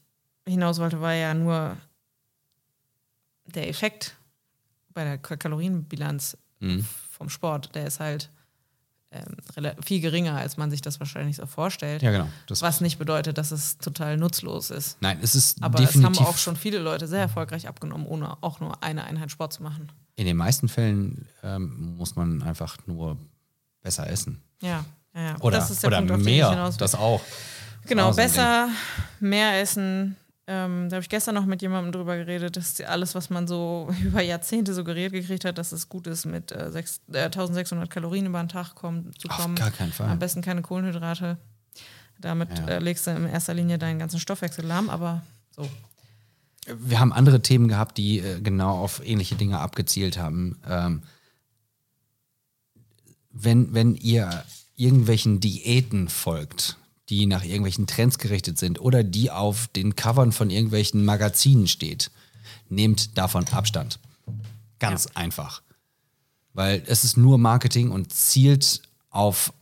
hinaus 0.46 0.78
wollte, 0.78 1.00
war 1.00 1.12
ja 1.14 1.34
nur 1.34 1.76
der 3.46 3.68
Effekt 3.68 4.16
bei 4.92 5.04
der 5.04 5.18
Ka- 5.18 5.36
Kalorienbilanz 5.36 6.36
Mhm. 6.60 6.86
vom 7.10 7.28
Sport. 7.30 7.74
Der 7.74 7.86
ist 7.86 8.00
halt 8.00 8.30
ähm, 9.12 9.24
viel 9.84 10.00
geringer, 10.00 10.36
als 10.36 10.56
man 10.56 10.70
sich 10.70 10.82
das 10.82 11.00
wahrscheinlich 11.00 11.34
so 11.36 11.46
vorstellt. 11.46 12.00
Ja, 12.02 12.12
genau. 12.12 12.28
Das, 12.46 12.62
Was 12.62 12.80
nicht 12.80 12.98
bedeutet, 12.98 13.38
dass 13.38 13.50
es 13.50 13.78
total 13.78 14.16
nutzlos 14.16 14.70
ist. 14.70 14.98
nein, 15.00 15.18
es 15.20 15.34
ist 15.34 15.60
Aber 15.62 15.78
definitiv. 15.78 16.12
es 16.12 16.20
haben 16.20 16.26
auch 16.28 16.36
schon 16.38 16.54
viele 16.54 16.78
Leute 16.78 17.08
sehr 17.08 17.18
erfolgreich 17.20 17.66
abgenommen, 17.66 18.06
ohne 18.06 18.40
auch 18.42 18.60
nur 18.60 18.82
eine 18.84 19.02
Einheit 19.04 19.30
Sport 19.32 19.52
zu 19.52 19.62
machen. 19.64 19.90
in 20.14 20.26
den 20.26 20.36
meisten 20.36 20.68
Fällen 20.68 21.26
ähm, 21.42 21.96
muss 21.96 22.14
man 22.14 22.42
einfach 22.42 22.76
nur 22.86 23.16
besser 23.80 24.06
essen. 24.08 24.40
Ja, 24.62 24.84
ja, 25.14 25.20
ja. 25.20 25.36
Oder, 25.40 25.58
das 25.58 25.70
ist 25.70 25.82
der 25.82 25.88
oder 25.88 26.02
Punkt, 26.02 26.24
mehr. 26.24 26.70
Das 26.78 26.94
auch. 26.94 27.22
Genau, 27.90 28.12
besser, 28.14 28.68
mehr 29.20 29.60
essen. 29.60 30.16
Ähm, 30.46 30.88
da 30.88 30.96
habe 30.96 31.02
ich 31.02 31.08
gestern 31.08 31.34
noch 31.36 31.44
mit 31.46 31.62
jemandem 31.62 31.92
drüber 31.92 32.16
geredet, 32.16 32.56
dass 32.56 32.80
alles, 32.80 33.14
was 33.14 33.30
man 33.30 33.46
so 33.46 33.88
über 34.02 34.20
Jahrzehnte 34.22 34.74
suggeriert 34.74 35.12
gekriegt 35.12 35.44
hat, 35.44 35.58
dass 35.58 35.70
es 35.72 35.88
gut 35.88 36.06
ist, 36.06 36.24
mit 36.26 36.50
äh, 36.50 36.70
sechs, 36.72 37.00
äh, 37.12 37.24
1600 37.24 37.88
Kalorien 37.90 38.26
über 38.26 38.40
den 38.42 38.48
Tag 38.48 38.74
kommen, 38.74 39.12
zu 39.18 39.28
Auf 39.28 39.36
kommen. 39.36 39.54
gar 39.54 39.70
keinen 39.70 39.92
Fall. 39.92 40.08
Am 40.08 40.18
besten 40.18 40.40
keine 40.42 40.62
Kohlenhydrate. 40.62 41.36
Damit 42.18 42.48
Ja. 42.58 42.66
äh, 42.66 42.78
legst 42.80 43.06
du 43.06 43.12
in 43.12 43.26
erster 43.26 43.54
Linie 43.54 43.78
deinen 43.78 43.98
ganzen 43.98 44.18
Stoffwechsel 44.18 44.64
lahm, 44.64 44.90
aber 44.90 45.22
so. 45.54 45.68
Wir 46.66 47.00
haben 47.00 47.12
andere 47.12 47.40
Themen 47.42 47.68
gehabt, 47.68 47.96
die 47.96 48.18
äh, 48.18 48.40
genau 48.40 48.78
auf 48.78 49.00
ähnliche 49.04 49.34
Dinge 49.36 49.58
abgezielt 49.60 50.18
haben. 50.18 50.60
Ähm, 50.68 51.02
wenn, 53.30 53.72
wenn 53.72 53.94
ihr 53.94 54.44
irgendwelchen 54.76 55.40
Diäten 55.40 56.08
folgt, 56.08 56.76
die 57.10 57.26
nach 57.26 57.44
irgendwelchen 57.44 57.86
Trends 57.86 58.18
gerichtet 58.18 58.58
sind 58.58 58.80
oder 58.80 59.02
die 59.02 59.30
auf 59.30 59.66
den 59.68 59.96
Covern 59.96 60.32
von 60.32 60.48
irgendwelchen 60.48 61.04
Magazinen 61.04 61.66
steht, 61.66 62.10
nehmt 62.68 63.18
davon 63.18 63.46
Abstand. 63.48 63.98
Ganz 64.78 65.08
einfach. 65.14 65.62
Weil 66.54 66.82
es 66.86 67.04
ist 67.04 67.16
nur 67.16 67.36
Marketing 67.36 67.90
und 67.90 68.12
zielt 68.12 68.82
auf 69.10 69.52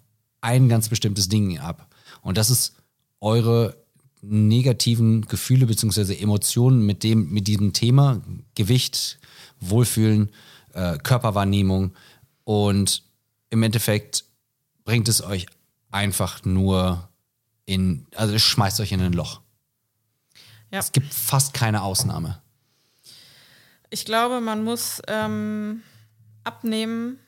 ein 0.40 0.68
ganz 0.68 0.88
bestimmtes 0.88 1.28
Ding 1.28 1.58
ab. 1.58 1.88
Und 2.22 2.36
das 2.36 2.50
ist 2.50 2.74
eure 3.20 3.76
negativen 4.20 5.22
Gefühle 5.22 5.66
bzw. 5.66 6.14
Emotionen 6.16 6.84
mit 6.84 7.02
dem, 7.02 7.30
mit 7.30 7.46
diesem 7.46 7.72
Thema, 7.72 8.20
Gewicht, 8.54 9.18
Wohlfühlen, 9.60 10.30
äh, 10.74 10.98
Körperwahrnehmung 10.98 11.94
und 12.44 13.02
im 13.50 13.62
Endeffekt 13.62 14.24
bringt 14.84 15.08
es 15.08 15.22
euch 15.22 15.46
einfach 15.90 16.44
nur 16.44 17.08
in, 17.68 18.06
also 18.16 18.34
es 18.34 18.42
schmeißt 18.42 18.80
euch 18.80 18.92
in 18.92 19.02
ein 19.02 19.12
Loch. 19.12 19.42
Ja. 20.70 20.78
Es 20.78 20.90
gibt 20.90 21.12
fast 21.12 21.52
keine 21.52 21.82
Ausnahme. 21.82 22.40
Ich 23.90 24.06
glaube, 24.06 24.40
man 24.40 24.64
muss 24.64 25.02
ähm, 25.06 25.82
abnehmen, 26.44 27.18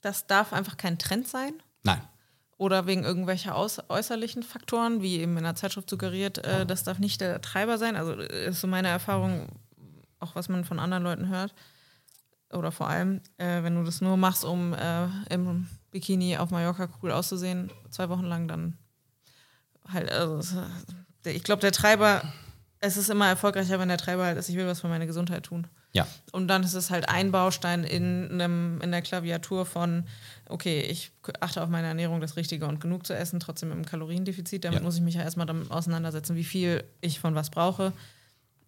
das 0.00 0.26
darf 0.26 0.52
einfach 0.52 0.76
kein 0.76 0.98
Trend 0.98 1.28
sein. 1.28 1.54
Nein. 1.84 2.00
Oder 2.56 2.86
wegen 2.86 3.04
irgendwelcher 3.04 3.56
äußerlichen 3.56 4.42
Faktoren, 4.42 5.00
wie 5.00 5.20
eben 5.20 5.36
in 5.36 5.44
der 5.44 5.54
Zeitschrift 5.54 5.88
suggeriert, 5.88 6.38
äh, 6.38 6.66
das 6.66 6.82
darf 6.82 6.98
nicht 6.98 7.20
der 7.20 7.40
Treiber 7.40 7.78
sein. 7.78 7.94
Also 7.94 8.14
äh, 8.14 8.48
ist 8.48 8.60
so 8.60 8.66
meine 8.66 8.88
Erfahrung, 8.88 9.46
auch 10.18 10.34
was 10.34 10.48
man 10.48 10.64
von 10.64 10.80
anderen 10.80 11.04
Leuten 11.04 11.28
hört. 11.28 11.54
Oder 12.50 12.72
vor 12.72 12.88
allem, 12.88 13.20
äh, 13.38 13.62
wenn 13.62 13.76
du 13.76 13.84
das 13.84 14.00
nur 14.00 14.16
machst, 14.16 14.44
um 14.44 14.74
äh, 14.74 15.06
im 15.30 15.68
Bikini 15.92 16.36
auf 16.36 16.50
Mallorca 16.50 16.88
cool 17.02 17.12
auszusehen, 17.12 17.70
zwei 17.90 18.08
Wochen 18.08 18.24
lang, 18.24 18.48
dann 18.48 18.76
halt, 19.88 20.10
also 20.10 20.60
ich 21.24 21.44
glaube, 21.44 21.60
der 21.60 21.72
Treiber, 21.72 22.22
es 22.80 22.96
ist 22.96 23.10
immer 23.10 23.28
erfolgreicher, 23.28 23.78
wenn 23.78 23.88
der 23.88 23.98
Treiber 23.98 24.24
halt 24.24 24.38
ist, 24.38 24.48
ich 24.48 24.56
will 24.56 24.66
was 24.66 24.80
für 24.80 24.88
meine 24.88 25.06
Gesundheit 25.06 25.44
tun. 25.44 25.66
Ja. 25.92 26.06
Und 26.32 26.48
dann 26.48 26.62
ist 26.62 26.72
es 26.72 26.90
halt 26.90 27.08
ein 27.10 27.30
Baustein 27.30 27.84
in, 27.84 28.30
einem, 28.32 28.80
in 28.80 28.90
der 28.90 29.02
Klaviatur 29.02 29.66
von, 29.66 30.04
okay, 30.48 30.80
ich 30.80 31.12
achte 31.40 31.62
auf 31.62 31.68
meine 31.68 31.86
Ernährung, 31.88 32.20
das 32.22 32.36
Richtige 32.36 32.66
und 32.66 32.80
genug 32.80 33.06
zu 33.06 33.14
essen, 33.14 33.40
trotzdem 33.40 33.70
im 33.72 33.84
Kaloriendefizit. 33.84 34.64
Damit 34.64 34.80
Ja. 34.80 34.84
muss 34.84 34.96
ich 34.96 35.02
mich 35.02 35.16
ja 35.16 35.22
erstmal 35.22 35.46
damit 35.46 35.70
auseinandersetzen, 35.70 36.34
wie 36.34 36.44
viel 36.44 36.82
ich 37.02 37.20
von 37.20 37.34
was 37.34 37.50
brauche. 37.50 37.92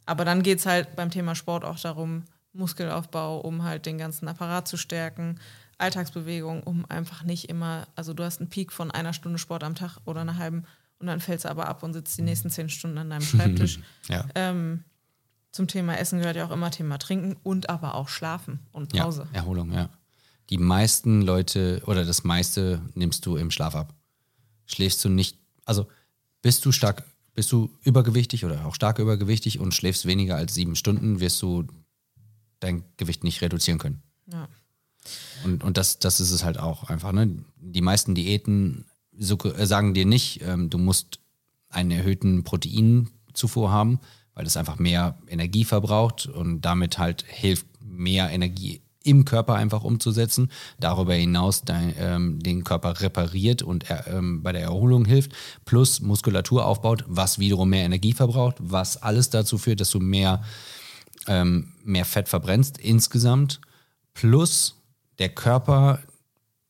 Aber 0.04 0.26
dann 0.26 0.42
geht 0.42 0.58
es 0.58 0.66
halt 0.66 0.96
beim 0.96 1.10
Thema 1.10 1.34
Sport 1.34 1.64
auch 1.64 1.80
darum, 1.80 2.24
Muskelaufbau, 2.52 3.40
um 3.40 3.64
halt 3.64 3.86
den 3.86 3.96
ganzen 3.96 4.28
Apparat 4.28 4.68
zu 4.68 4.76
stärken, 4.76 5.40
Alltagsbewegung, 5.84 6.62
um 6.62 6.84
einfach 6.88 7.22
nicht 7.22 7.48
immer, 7.48 7.86
also 7.94 8.14
du 8.14 8.24
hast 8.24 8.40
einen 8.40 8.50
Peak 8.50 8.72
von 8.72 8.90
einer 8.90 9.12
Stunde 9.12 9.38
Sport 9.38 9.62
am 9.62 9.74
Tag 9.74 9.98
oder 10.04 10.22
einer 10.22 10.38
halben 10.38 10.64
und 10.98 11.06
dann 11.06 11.20
fällst 11.20 11.44
du 11.44 11.50
aber 11.50 11.68
ab 11.68 11.82
und 11.82 11.92
sitzt 11.92 12.16
die 12.18 12.22
nächsten 12.22 12.50
zehn 12.50 12.68
Stunden 12.68 12.98
an 12.98 13.10
deinem 13.10 13.22
Schreibtisch. 13.22 13.80
Ja. 14.08 14.26
ähm, 14.34 14.84
zum 15.52 15.68
Thema 15.68 15.96
Essen 15.98 16.18
gehört 16.18 16.36
ja 16.36 16.46
auch 16.46 16.50
immer 16.50 16.70
Thema 16.70 16.98
Trinken 16.98 17.36
und 17.42 17.70
aber 17.70 17.94
auch 17.94 18.08
Schlafen 18.08 18.58
und 18.72 18.92
Pause. 18.92 19.28
Ja, 19.32 19.38
Erholung, 19.38 19.72
ja. 19.72 19.88
Die 20.50 20.58
meisten 20.58 21.22
Leute 21.22 21.80
oder 21.86 22.04
das 22.04 22.24
meiste 22.24 22.82
nimmst 22.94 23.24
du 23.24 23.36
im 23.36 23.50
Schlaf 23.50 23.74
ab. 23.74 23.94
Schläfst 24.66 25.04
du 25.04 25.08
nicht, 25.08 25.38
also 25.64 25.86
bist 26.42 26.64
du 26.64 26.72
stark, 26.72 27.04
bist 27.34 27.52
du 27.52 27.70
übergewichtig 27.82 28.44
oder 28.44 28.66
auch 28.66 28.74
stark 28.74 28.98
übergewichtig 28.98 29.60
und 29.60 29.74
schläfst 29.74 30.06
weniger 30.06 30.36
als 30.36 30.54
sieben 30.54 30.76
Stunden, 30.76 31.20
wirst 31.20 31.40
du 31.40 31.66
dein 32.60 32.84
Gewicht 32.96 33.24
nicht 33.24 33.40
reduzieren 33.40 33.78
können. 33.78 34.02
Ja. 34.26 34.48
Und, 35.44 35.64
und 35.64 35.76
das, 35.76 35.98
das 35.98 36.20
ist 36.20 36.30
es 36.30 36.44
halt 36.44 36.58
auch 36.58 36.84
einfach. 36.90 37.12
Ne? 37.12 37.44
Die 37.60 37.80
meisten 37.80 38.14
Diäten 38.14 38.86
äh, 39.18 39.66
sagen 39.66 39.94
dir 39.94 40.06
nicht, 40.06 40.42
ähm, 40.42 40.70
du 40.70 40.78
musst 40.78 41.20
einen 41.68 41.90
erhöhten 41.90 42.44
Proteinzufuhr 42.44 43.70
haben, 43.70 44.00
weil 44.34 44.44
das 44.44 44.56
einfach 44.56 44.78
mehr 44.78 45.18
Energie 45.28 45.64
verbraucht 45.64 46.26
und 46.26 46.62
damit 46.62 46.98
halt 46.98 47.24
hilft, 47.26 47.66
mehr 47.80 48.30
Energie 48.30 48.80
im 49.02 49.24
Körper 49.26 49.54
einfach 49.54 49.84
umzusetzen. 49.84 50.50
Darüber 50.80 51.14
hinaus 51.14 51.62
dein, 51.62 51.94
ähm, 51.98 52.38
den 52.40 52.64
Körper 52.64 53.00
repariert 53.00 53.62
und 53.62 53.90
er, 53.90 54.06
ähm, 54.06 54.42
bei 54.42 54.52
der 54.52 54.62
Erholung 54.62 55.04
hilft, 55.04 55.32
plus 55.64 56.00
Muskulatur 56.00 56.64
aufbaut, 56.64 57.04
was 57.06 57.38
wiederum 57.38 57.68
mehr 57.68 57.84
Energie 57.84 58.14
verbraucht, 58.14 58.56
was 58.60 59.02
alles 59.02 59.28
dazu 59.28 59.58
führt, 59.58 59.80
dass 59.80 59.90
du 59.90 60.00
mehr 60.00 60.42
ähm, 61.26 61.72
mehr 61.84 62.04
Fett 62.04 62.28
verbrennst 62.28 62.78
insgesamt, 62.78 63.60
plus 64.14 64.80
der 65.18 65.28
Körper 65.28 66.00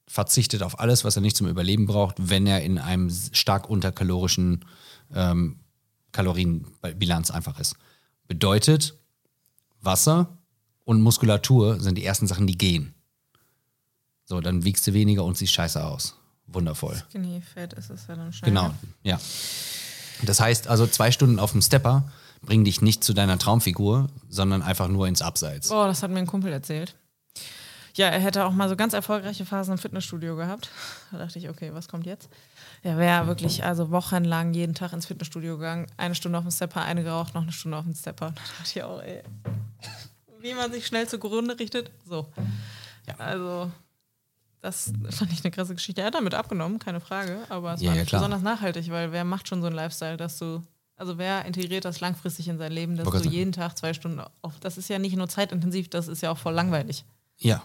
verzichtet 0.07 0.63
auf 0.63 0.79
alles, 0.79 1.05
was 1.05 1.17
er 1.17 1.23
nicht 1.23 1.37
zum 1.37 1.49
Überleben 1.49 1.87
braucht, 1.87 2.17
wenn 2.19 2.47
er 2.47 2.63
in 2.63 2.79
einem 2.79 3.11
stark 3.11 3.69
unterkalorischen 3.69 4.65
ähm, 5.15 5.61
Kalorienbilanz 6.13 7.31
einfach 7.31 7.59
ist. 7.59 7.77
Bedeutet, 8.29 8.95
Wasser 9.81 10.39
und 10.85 11.01
Muskulatur 11.03 11.81
sind 11.81 11.97
die 11.97 12.05
ersten 12.05 12.27
Sachen, 12.27 12.47
die 12.47 12.57
gehen. 12.57 12.95
So, 14.25 14.41
dann 14.41 14.65
wiegst 14.65 14.87
du 14.87 14.93
weniger 14.93 15.25
und 15.25 15.37
siehst 15.37 15.53
scheiße 15.53 15.85
aus. 15.85 16.17
Wundervoll. 16.47 17.03
Skinny 17.11 17.41
Fat 17.43 17.73
ist 17.75 17.91
es 17.91 18.07
ja 18.07 18.17
dann 18.17 18.33
schnell. 18.33 18.51
Genau, 18.51 18.73
ja. 19.03 19.19
Das 20.23 20.41
heißt 20.41 20.69
also, 20.69 20.87
zwei 20.87 21.11
Stunden 21.11 21.39
auf 21.39 21.53
dem 21.53 21.63
Stepper 21.63 22.11
bringen 22.43 22.65
dich 22.65 22.81
nicht 22.81 23.03
zu 23.03 23.15
deiner 23.15 23.39
Traumfigur, 23.39 24.09
sondern 24.29 24.63
einfach 24.63 24.89
nur 24.89 25.09
ins 25.09 25.23
Abseits. 25.23 25.69
Boah, 25.69 25.87
das 25.87 26.03
hat 26.03 26.11
mir 26.11 26.19
ein 26.19 26.27
Kumpel 26.27 26.53
erzählt. 26.53 26.95
Ja, 27.97 28.09
er 28.09 28.19
hätte 28.21 28.45
auch 28.45 28.51
mal 28.53 28.69
so 28.69 28.75
ganz 28.77 28.93
erfolgreiche 28.93 29.47
Phasen 29.47 29.73
im 29.73 29.79
Fitnessstudio 29.79 30.35
gehabt. 30.37 30.69
Da 31.13 31.19
dachte 31.19 31.39
ich, 31.39 31.49
okay, 31.49 31.73
was 31.73 31.87
kommt 31.89 32.07
jetzt? 32.07 32.29
Er 32.83 32.99
wäre 32.99 33.27
wirklich 33.29 33.65
also 33.65 33.91
wochenlang 33.91 34.53
jeden 34.53 34.75
Tag 34.75 34.93
ins 34.93 35.07
Fitnessstudio 35.07 35.57
gegangen, 35.57 35.87
eine 35.97 36.15
Stunde 36.15 36.39
auf 36.39 36.45
dem 36.45 36.51
Stepper, 36.51 36.83
eine 36.83 37.03
geraucht, 37.05 37.35
noch 37.35 37.43
eine 37.43 37.53
Stunde 37.53 37.79
auf 37.79 37.85
dem 37.85 37.95
Stepper. 37.95 38.33
Da 38.33 38.43
dachte 38.59 38.71
ich 38.79 38.83
auch, 38.83 39.01
ey, 39.01 39.23
wie 40.41 40.55
man 40.55 40.73
sich 40.73 40.87
schnell 40.87 41.07
zugrunde 41.09 41.59
richtet. 41.59 41.91
So. 42.09 42.27
Ja. 43.07 43.15
Also, 43.19 43.71
das 44.61 44.93
fand 45.11 45.33
ich 45.33 45.45
eine 45.45 45.51
krasse 45.53 45.75
Geschichte. 45.75 46.01
Er 46.01 46.09
hat 46.09 46.15
damit 46.15 46.35
abgenommen, 46.35 46.79
keine 46.79 47.01
Frage, 47.01 47.39
aber 47.49 47.75
es 47.75 47.81
Ja, 47.81 47.89
war 47.91 47.95
ja, 47.95 48.01
nicht 48.03 48.09
klar. 48.09 48.21
besonders 48.23 48.43
nachhaltig, 48.43 48.91
weil 48.91 49.13
wer 49.13 49.25
macht 49.25 49.47
schon 49.49 49.61
so 49.61 49.69
einen 49.69 49.77
Lifestyle, 49.77 50.17
dass 50.17 50.39
du, 50.39 50.63
also 50.97 51.17
wer 51.17 51.45
integriert 51.45 51.85
das 51.85 52.01
langfristig 52.01 52.49
in 52.49 52.59
sein 52.59 52.73
Leben, 52.73 52.97
dass 52.97 53.09
du 53.09 53.29
jeden 53.29 53.53
Tag 53.53 53.79
zwei 53.79 53.95
Stunden 53.95 54.21
auf, 54.43 54.59
das 54.61 54.79
ist 54.79 54.89
ja 54.89 54.99
nicht 54.99 55.17
nur 55.17 55.29
zeitintensiv, 55.29 55.89
das 55.89 56.09
ist 56.09 56.23
ja 56.23 56.31
auch 56.33 56.39
voll 56.39 56.55
langweilig. 56.55 57.05
Ja. 57.39 57.63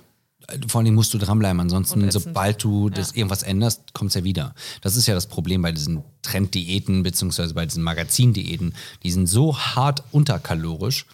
Vor 0.68 0.80
allen 0.80 0.86
Dingen 0.86 0.96
musst 0.96 1.14
du 1.14 1.18
dranbleiben. 1.18 1.60
Ansonsten, 1.60 2.10
sobald 2.10 2.64
du 2.64 2.90
das 2.90 3.12
Ja. 3.12 3.18
irgendwas 3.18 3.44
änderst, 3.44 3.94
kommt 3.94 4.10
es 4.10 4.16
ja 4.16 4.24
wieder. 4.24 4.56
Das 4.82 4.96
ist 4.96 5.06
ja 5.06 5.14
das 5.14 5.28
Problem 5.28 5.62
bei 5.62 5.72
diesen 5.72 6.04
Trenddiäten, 6.24 7.04
beziehungsweise 7.04 7.54
bei 7.54 7.66
diesen 7.66 7.84
Magazindiäten. 7.84 8.74
Die 9.04 9.12
sind 9.12 9.28
so 9.28 9.58
hart 9.58 10.04
unterkalorisch, 10.12 11.06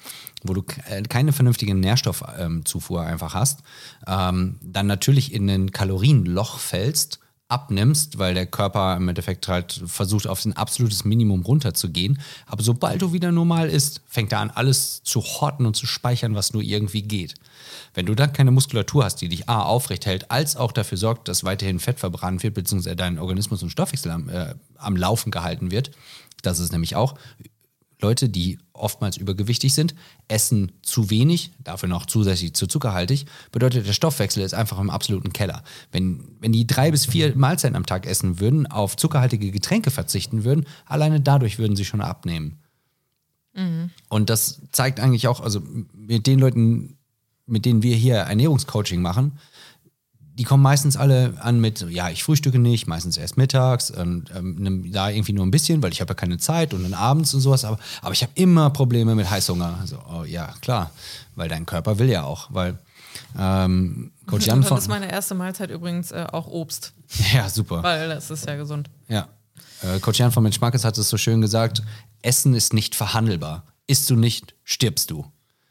wo 0.44 0.54
du 0.54 0.64
äh, 0.90 1.02
keine 1.04 1.34
vernünftige 1.34 1.76
Nährstoffzufuhr 1.76 3.02
einfach 3.02 3.34
hast. 3.34 3.60
Ähm, 4.08 4.58
dann 4.62 4.88
natürlich 4.88 5.34
in 5.34 5.50
ein 5.50 5.72
Kalorienloch 5.72 6.60
fällst, 6.60 7.20
abnimmst, 7.48 8.18
weil 8.18 8.34
der 8.34 8.48
Körper 8.48 8.98
im 8.98 9.08
Endeffekt 9.08 9.48
halt 9.48 9.84
versucht, 9.86 10.26
auf 10.26 10.44
ein 10.46 10.54
absolutes 10.54 11.06
Minimum 11.06 11.42
runterzugehen. 11.42 12.20
Aber 12.48 12.64
sobald 12.64 13.02
du 13.02 13.14
wieder 13.14 13.32
normal 13.32 13.70
isst, 13.70 14.02
fängt 14.08 14.32
er 14.32 14.40
an, 14.40 14.50
alles 14.50 15.04
zu 15.04 15.22
horten 15.22 15.66
und 15.66 15.76
zu 15.76 15.86
speichern, 15.86 16.34
was 16.34 16.54
nur 16.54 16.64
irgendwie 16.64 17.04
geht. 17.04 17.36
Wenn 17.94 18.08
du 18.08 18.16
dann 18.16 18.34
keine 18.34 18.52
Muskulatur 18.52 19.04
hast, 19.04 19.18
die 19.18 19.30
dich 19.30 19.48
A 19.48 19.62
aufrecht 19.62 20.06
hält, 20.08 20.32
als 20.32 20.56
auch 20.56 20.72
dafür 20.72 20.98
sorgt, 20.98 21.28
dass 21.28 21.44
weiterhin 21.44 21.80
Fett 21.80 22.00
verbrannt 22.00 22.42
wird, 22.42 22.56
beziehungsweise 22.56 22.96
dein 22.96 23.20
Organismus 23.20 23.62
und 23.62 23.70
Stoffwechsel 23.70 24.12
am, 24.12 24.28
äh, 24.30 24.56
am 24.78 24.96
Laufen 24.96 25.30
gehalten 25.30 25.70
wird, 25.70 25.92
das 26.42 26.60
ist 26.60 26.72
nämlich 26.72 26.96
auch 26.96 27.16
Leute, 28.02 28.30
die 28.30 28.60
oftmals 28.74 29.18
übergewichtig 29.18 29.74
sind, 29.74 29.96
essen 30.28 30.72
zu 30.82 31.10
wenig, 31.10 31.52
dafür 31.64 31.90
noch 31.90 32.06
zusätzlich 32.06 32.54
zu 32.54 32.68
zuckerhaltig, 32.68 33.26
bedeutet 33.52 33.88
der 33.88 33.94
Stoffwechsel 33.94 34.44
ist 34.44 34.54
einfach 34.54 34.80
im 34.80 34.90
absoluten 34.90 35.32
Keller. 35.34 35.64
Wenn, 35.92 36.24
wenn 36.40 36.52
die 36.52 36.68
drei 36.68 36.92
bis 36.92 37.06
vier 37.06 37.36
Mahlzeiten 37.36 37.76
am 37.76 37.86
Tag 37.86 38.06
essen 38.06 38.40
würden, 38.40 38.68
auf 38.68 38.98
zuckerhaltige 38.98 39.52
Getränke 39.52 39.92
verzichten 39.92 40.44
würden, 40.44 40.66
alleine 40.86 41.22
dadurch 41.22 41.58
würden 41.58 41.76
sie 41.76 41.86
schon 41.86 42.02
abnehmen. 42.02 42.60
Mhm. 43.54 43.92
Und 44.10 44.30
das 44.30 44.62
zeigt 44.72 45.00
eigentlich 45.00 45.28
auch, 45.28 45.40
also 45.40 45.62
mit 45.94 46.28
den 46.28 46.40
Leuten, 46.40 46.98
mit 47.46 47.66
denen 47.66 47.82
wir 47.82 47.96
hier 47.96 48.16
Ernährungscoaching 48.16 49.02
machen, 49.02 49.40
die 50.38 50.44
kommen 50.44 50.62
meistens 50.62 50.98
alle 50.98 51.34
an 51.40 51.60
mit, 51.62 51.82
ja, 51.90 52.10
ich 52.10 52.24
frühstücke 52.24 52.60
nicht, 52.60 52.88
meistens 52.88 53.16
erst 53.16 53.38
mittags 53.38 53.90
und 53.90 54.30
ähm, 54.36 54.92
da 54.92 55.10
irgendwie 55.10 55.32
nur 55.32 55.46
ein 55.46 55.52
bisschen, 55.52 55.82
weil 55.82 55.94
ich 55.94 56.02
habe 56.02 56.12
ja 56.12 56.16
keine 56.16 56.38
Zeit 56.38 56.74
und 56.74 56.84
dann 56.84 56.94
abends 56.94 57.34
und 57.34 57.40
sowas, 57.40 57.64
aber, 57.64 57.80
aber 58.02 58.12
ich 58.12 58.22
habe 58.22 58.34
immer 58.36 58.70
Probleme 58.70 59.16
mit 59.16 59.30
Heißhunger. 59.30 59.78
Also, 59.80 59.98
oh, 60.12 60.24
ja, 60.26 60.54
klar, 60.60 60.92
weil 61.36 61.48
dein 61.48 61.66
Körper 61.66 62.00
will 62.00 62.10
ja 62.10 62.24
auch, 62.24 62.50
weil 62.52 62.78
ähm, 63.40 64.12
Coach 64.28 64.46
Jan 64.48 64.64
von... 64.64 64.76
Das 64.76 64.86
ist 64.86 64.90
meine 64.90 65.10
erste 65.10 65.36
Mahlzeit 65.36 65.72
übrigens 65.72 66.12
äh, 66.12 66.28
auch 66.32 66.48
Obst. 66.48 66.94
Ja, 67.34 67.48
super. 67.48 67.82
Weil 67.82 68.10
das 68.10 68.30
ist 68.30 68.46
ja 68.46 68.56
gesund. 68.56 68.90
Ja. 69.08 69.30
Äh, 69.82 70.00
Coach 70.00 70.20
Jan 70.20 70.32
von 70.32 70.44
Mensch 70.44 70.60
Markes 70.60 70.84
hat 70.84 70.98
es 70.98 71.08
so 71.08 71.18
schön 71.18 71.40
gesagt, 71.40 71.82
Essen 72.22 72.54
ist 72.54 72.74
nicht 72.74 72.96
verhandelbar. 72.96 73.64
Isst 73.88 74.10
du 74.10 74.16
nicht, 74.16 74.56
stirbst 74.64 75.12
du. 75.12 75.26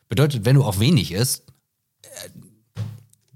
Bedeutet, 0.09 0.45
wenn 0.45 0.57
du 0.57 0.65
auch 0.65 0.79
wenig 0.79 1.13
isst, 1.13 1.43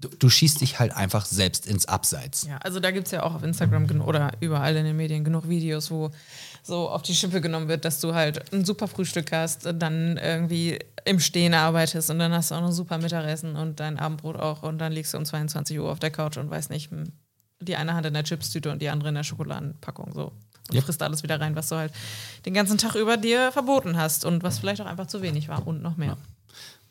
du, 0.01 0.09
du, 0.09 0.29
schießt 0.29 0.61
dich 0.61 0.79
halt 0.79 0.95
einfach 0.95 1.25
selbst 1.25 1.67
ins 1.67 1.87
Abseits. 1.87 2.47
Ja, 2.49 2.59
also 2.59 2.81
da 2.81 2.91
gibt 2.91 3.07
es 3.07 3.13
ja 3.13 3.23
auch 3.23 3.35
auf 3.35 3.43
Instagram 3.43 4.01
oder 4.01 4.33
überall 4.41 4.77
in 4.77 4.85
den 4.85 4.97
Medien 4.97 5.25
genug 5.25 5.49
Videos, 5.49 5.91
wo 5.91 6.11
so 6.63 6.89
auf 6.89 7.03
die 7.03 7.15
Schippe 7.15 7.41
genommen 7.41 7.69
wird, 7.69 7.85
dass 7.85 8.01
du 8.01 8.15
halt 8.15 8.53
ein 8.53 8.65
super 8.65 8.89
Frühstück 8.89 9.33
hast, 9.33 9.69
dann 9.75 10.17
irgendwie 10.17 10.79
im 11.05 11.21
Stehen 11.21 11.55
arbeitest 11.55 12.11
und 12.11 12.19
dann 12.19 12.33
hast 12.33 12.51
du 12.51 12.55
auch 12.55 12.61
noch 12.61 12.69
ein 12.69 12.73
super 12.73 12.99
Mittagessen 12.99 13.57
und 13.57 13.81
dein 13.81 13.99
Abendbrot 13.99 14.37
auch 14.37 14.63
und 14.63 14.79
dann 14.79 14.93
liegst 14.93 15.15
du 15.15 15.19
um 15.19 15.25
22 15.25 15.79
Uhr 15.79 15.91
auf 15.91 15.99
der 15.99 16.11
Couch 16.11 16.37
und 16.37 16.51
weiß 16.51 16.69
nicht, 16.71 16.91
hm, 16.91 17.13
die 17.61 17.77
eine 17.77 17.95
Hand 17.95 18.07
in 18.07 18.15
der 18.15 18.25
Chipstüte 18.25 18.71
und 18.71 18.83
die 18.83 18.89
andere 18.89 19.09
in 19.09 19.15
der 19.15 19.25
Schokoladenpackung 19.25 20.13
so. 20.13 20.33
Und 20.69 20.75
yep. 20.75 20.85
frisst 20.85 21.03
alles 21.03 21.23
wieder 21.23 21.41
rein, 21.41 21.57
was 21.57 21.71
du 21.71 21.77
halt 21.77 21.93
den 22.45 22.53
ganzen 22.53 22.77
Tag 22.77 22.95
über 22.95 23.17
dir 23.17 23.51
verboten 23.53 23.97
hast 23.97 24.27
und 24.27 24.43
was 24.43 24.59
vielleicht 24.59 24.83
auch 24.83 24.87
einfach 24.87 25.07
zu 25.07 25.23
wenig 25.23 25.49
war 25.49 25.67
und 25.67 25.83
noch 25.83 25.97
mehr. 25.97 26.09
Ja 26.11 26.38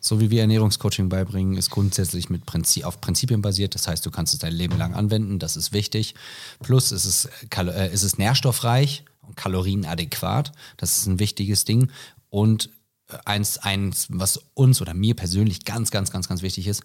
so 0.07 0.19
wie 0.19 0.29
wir 0.29 0.41
Ernährungscoaching 0.41 1.09
beibringen, 1.09 1.57
ist 1.57 1.69
grundsätzlich 1.69 2.29
mit 2.29 2.45
Prinzip, 2.45 2.85
auf 2.85 3.01
Prinzipien 3.01 3.41
basiert. 3.41 3.75
Das 3.75 3.87
heißt, 3.87 4.05
du 4.05 4.11
kannst 4.11 4.33
es 4.33 4.39
dein 4.39 4.53
Leben 4.53 4.77
lang 4.77 4.93
anwenden, 4.93 5.39
das 5.39 5.57
ist 5.57 5.73
wichtig. 5.73 6.15
Plus 6.61 6.91
ist 6.91 7.05
es, 7.05 7.29
äh, 7.55 7.93
ist 7.93 8.03
es 8.03 8.17
nährstoffreich 8.17 9.03
und 9.21 9.35
kalorienadäquat. 9.35 10.51
Das 10.77 10.97
ist 10.97 11.07
ein 11.07 11.19
wichtiges 11.19 11.65
Ding. 11.65 11.91
Und 12.29 12.69
äh, 13.09 13.17
eins, 13.25 13.57
eins, 13.57 14.07
was 14.09 14.39
uns 14.53 14.81
oder 14.81 14.93
mir 14.93 15.15
persönlich 15.15 15.65
ganz, 15.65 15.91
ganz, 15.91 16.11
ganz, 16.11 16.27
ganz 16.27 16.41
wichtig 16.41 16.67
ist, 16.67 16.83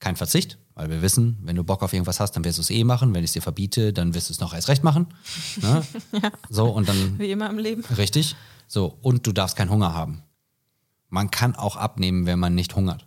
kein 0.00 0.16
Verzicht, 0.16 0.58
weil 0.74 0.90
wir 0.90 1.02
wissen, 1.02 1.38
wenn 1.42 1.56
du 1.56 1.64
Bock 1.64 1.82
auf 1.82 1.92
irgendwas 1.92 2.20
hast, 2.20 2.32
dann 2.32 2.44
wirst 2.44 2.58
du 2.58 2.62
es 2.62 2.70
eh 2.70 2.84
machen. 2.84 3.14
Wenn 3.14 3.24
ich 3.24 3.30
es 3.30 3.34
dir 3.34 3.42
verbiete, 3.42 3.92
dann 3.92 4.14
wirst 4.14 4.28
du 4.28 4.32
es 4.32 4.40
noch 4.40 4.54
erst 4.54 4.68
recht 4.68 4.84
machen. 4.84 5.08
Ne? 5.60 5.82
ja. 6.22 6.30
So 6.48 6.66
und 6.70 6.88
dann. 6.88 7.18
Wie 7.18 7.32
immer 7.32 7.50
im 7.50 7.58
Leben. 7.58 7.84
Richtig. 7.96 8.36
So, 8.68 8.96
und 9.02 9.26
du 9.26 9.32
darfst 9.32 9.56
keinen 9.56 9.70
Hunger 9.70 9.94
haben 9.94 10.22
man 11.08 11.30
kann 11.30 11.56
auch 11.56 11.76
abnehmen, 11.76 12.26
wenn 12.26 12.38
man 12.38 12.54
nicht 12.54 12.74
hungert. 12.74 13.06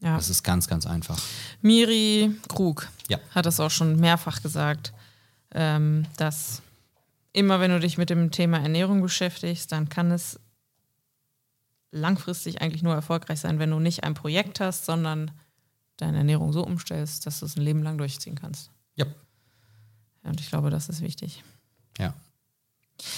Ja. 0.00 0.16
Das 0.16 0.30
ist 0.30 0.42
ganz, 0.42 0.66
ganz 0.66 0.86
einfach. 0.86 1.20
Miri 1.60 2.34
Krug 2.48 2.88
ja. 3.08 3.18
hat 3.34 3.46
das 3.46 3.60
auch 3.60 3.70
schon 3.70 3.96
mehrfach 3.96 4.42
gesagt, 4.42 4.94
ähm, 5.52 6.06
dass 6.16 6.62
immer 7.32 7.60
wenn 7.60 7.70
du 7.70 7.80
dich 7.80 7.98
mit 7.98 8.10
dem 8.10 8.30
Thema 8.30 8.58
Ernährung 8.58 9.02
beschäftigst, 9.02 9.70
dann 9.72 9.88
kann 9.88 10.10
es 10.10 10.40
langfristig 11.92 12.62
eigentlich 12.62 12.82
nur 12.82 12.94
erfolgreich 12.94 13.40
sein, 13.40 13.58
wenn 13.58 13.70
du 13.70 13.78
nicht 13.78 14.04
ein 14.04 14.14
Projekt 14.14 14.60
hast, 14.60 14.86
sondern 14.86 15.30
deine 15.96 16.18
Ernährung 16.18 16.52
so 16.52 16.64
umstellst, 16.64 17.26
dass 17.26 17.40
du 17.40 17.46
es 17.46 17.56
ein 17.56 17.62
Leben 17.62 17.82
lang 17.82 17.98
durchziehen 17.98 18.36
kannst. 18.36 18.70
Ja. 18.94 19.06
ja 20.24 20.30
und 20.30 20.40
ich 20.40 20.48
glaube, 20.48 20.70
das 20.70 20.88
ist 20.88 21.02
wichtig. 21.02 21.42
Ja. 21.98 22.14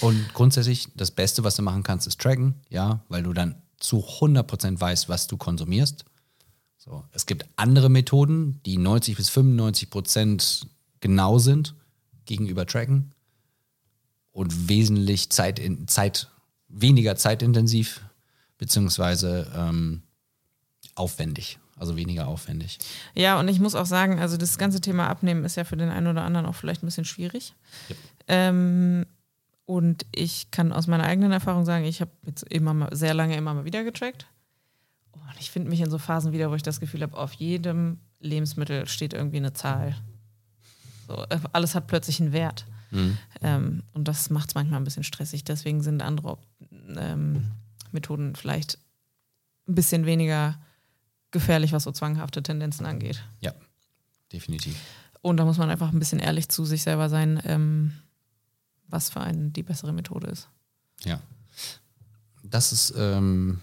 Und 0.01 0.33
grundsätzlich, 0.33 0.89
das 0.95 1.11
Beste, 1.11 1.43
was 1.43 1.55
du 1.55 1.61
machen 1.61 1.83
kannst, 1.83 2.07
ist 2.07 2.19
tracken, 2.19 2.55
ja, 2.69 3.01
weil 3.09 3.23
du 3.23 3.33
dann 3.33 3.55
zu 3.83 3.99
100% 3.99 4.79
weißt, 4.79 5.09
was 5.09 5.27
du 5.27 5.37
konsumierst. 5.37 6.05
So. 6.77 7.03
Es 7.11 7.25
gibt 7.25 7.45
andere 7.55 7.89
Methoden, 7.89 8.61
die 8.65 8.77
90 8.77 9.17
bis 9.17 9.29
95% 9.29 10.65
genau 10.99 11.37
sind 11.37 11.75
gegenüber 12.25 12.65
Tracken 12.65 13.13
und 14.31 14.69
wesentlich 14.69 15.29
Zeit, 15.29 15.59
in, 15.59 15.87
Zeit 15.87 16.29
weniger 16.67 17.15
zeitintensiv 17.15 18.01
beziehungsweise 18.57 19.51
ähm, 19.55 20.03
aufwendig. 20.95 21.59
Also 21.75 21.95
weniger 21.97 22.27
aufwendig. 22.27 22.77
Ja, 23.15 23.39
und 23.39 23.47
ich 23.47 23.59
muss 23.59 23.75
auch 23.75 23.87
sagen, 23.87 24.19
also 24.19 24.37
das 24.37 24.57
ganze 24.57 24.79
Thema 24.79 25.09
Abnehmen 25.09 25.43
ist 25.43 25.57
ja 25.57 25.63
für 25.63 25.75
den 25.75 25.89
einen 25.89 26.07
oder 26.07 26.23
anderen 26.23 26.45
auch 26.45 26.55
vielleicht 26.55 26.83
ein 26.83 26.85
bisschen 26.85 27.03
schwierig. 27.03 27.55
Yep. 27.89 27.97
Ähm, 28.27 29.05
und 29.65 30.05
ich 30.13 30.51
kann 30.51 30.73
aus 30.73 30.87
meiner 30.87 31.05
eigenen 31.05 31.31
Erfahrung 31.31 31.65
sagen, 31.65 31.85
ich 31.85 32.01
habe 32.01 32.11
jetzt 32.25 32.43
immer 32.43 32.73
mal, 32.73 32.95
sehr 32.95 33.13
lange 33.13 33.37
immer 33.37 33.53
mal 33.53 33.65
wieder 33.65 33.83
getrackt. 33.83 34.27
Und 35.11 35.21
ich 35.39 35.51
finde 35.51 35.69
mich 35.69 35.79
in 35.79 35.89
so 35.89 35.97
Phasen 35.97 36.33
wieder, 36.33 36.51
wo 36.51 36.55
ich 36.55 36.63
das 36.63 36.79
Gefühl 36.79 37.01
habe, 37.01 37.17
auf 37.17 37.33
jedem 37.33 37.99
Lebensmittel 38.19 38.87
steht 38.87 39.13
irgendwie 39.13 39.37
eine 39.37 39.53
Zahl. 39.53 39.95
So, 41.07 41.23
äh, 41.29 41.39
alles 41.53 41.75
hat 41.75 41.87
plötzlich 41.87 42.19
einen 42.19 42.33
Wert. 42.33 42.65
Mhm. 42.91 43.17
Ähm, 43.41 43.83
und 43.93 44.07
das 44.07 44.29
macht 44.29 44.49
es 44.49 44.55
manchmal 44.55 44.79
ein 44.79 44.83
bisschen 44.83 45.03
stressig. 45.03 45.43
Deswegen 45.43 45.81
sind 45.81 46.01
andere 46.01 46.37
ähm, 46.97 47.51
Methoden 47.91 48.35
vielleicht 48.35 48.79
ein 49.67 49.75
bisschen 49.75 50.05
weniger 50.05 50.59
gefährlich, 51.31 51.71
was 51.71 51.83
so 51.83 51.91
zwanghafte 51.91 52.43
Tendenzen 52.43 52.85
angeht. 52.85 53.23
Ja, 53.39 53.53
definitiv. 54.31 54.75
Und 55.21 55.37
da 55.37 55.45
muss 55.45 55.57
man 55.57 55.69
einfach 55.69 55.91
ein 55.91 55.99
bisschen 55.99 56.19
ehrlich 56.19 56.49
zu 56.49 56.65
sich 56.65 56.83
selber 56.83 57.09
sein. 57.09 57.41
Ähm, 57.45 57.93
was 58.87 59.09
für 59.09 59.21
einen 59.21 59.53
die 59.53 59.63
bessere 59.63 59.93
Methode 59.93 60.27
ist. 60.27 60.49
Ja. 61.03 61.19
Das 62.43 62.71
ist, 62.71 62.93
ähm, 62.97 63.61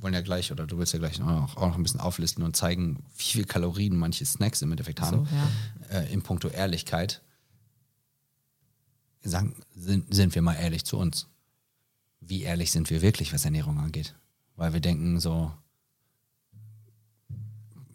wollen 0.00 0.14
ja 0.14 0.20
gleich, 0.20 0.52
oder 0.52 0.66
du 0.66 0.78
willst 0.78 0.92
ja 0.92 0.98
gleich 0.98 1.20
auch, 1.22 1.56
auch 1.56 1.68
noch 1.68 1.76
ein 1.76 1.82
bisschen 1.82 2.00
auflisten 2.00 2.44
und 2.44 2.54
zeigen, 2.54 3.04
wie 3.16 3.24
viel 3.24 3.44
Kalorien 3.44 3.96
manche 3.96 4.24
Snacks 4.24 4.62
im 4.62 4.70
Endeffekt 4.70 5.00
haben. 5.00 5.26
So, 5.26 5.36
ja. 5.90 6.00
äh, 6.00 6.12
in 6.12 6.22
puncto 6.22 6.48
Ehrlichkeit. 6.48 7.22
Sagen, 9.22 9.56
sind, 9.74 10.14
sind 10.14 10.34
wir 10.34 10.42
mal 10.42 10.54
ehrlich 10.54 10.84
zu 10.84 10.98
uns. 10.98 11.26
Wie 12.20 12.42
ehrlich 12.42 12.70
sind 12.70 12.90
wir 12.90 13.00
wirklich, 13.00 13.32
was 13.32 13.46
Ernährung 13.46 13.78
angeht? 13.78 14.14
Weil 14.56 14.74
wir 14.74 14.80
denken 14.80 15.18
so, 15.18 15.50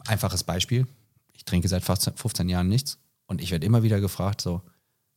einfaches 0.08 0.44
Beispiel, 0.44 0.88
ich 1.34 1.46
trinke 1.46 1.68
seit 1.68 1.84
15 1.84 2.50
Jahren 2.50 2.68
nichts 2.68 2.98
und 3.28 3.42
ich 3.42 3.52
werde 3.52 3.66
immer 3.66 3.84
wieder 3.84 4.02
gefragt 4.02 4.42
so, 4.42 4.64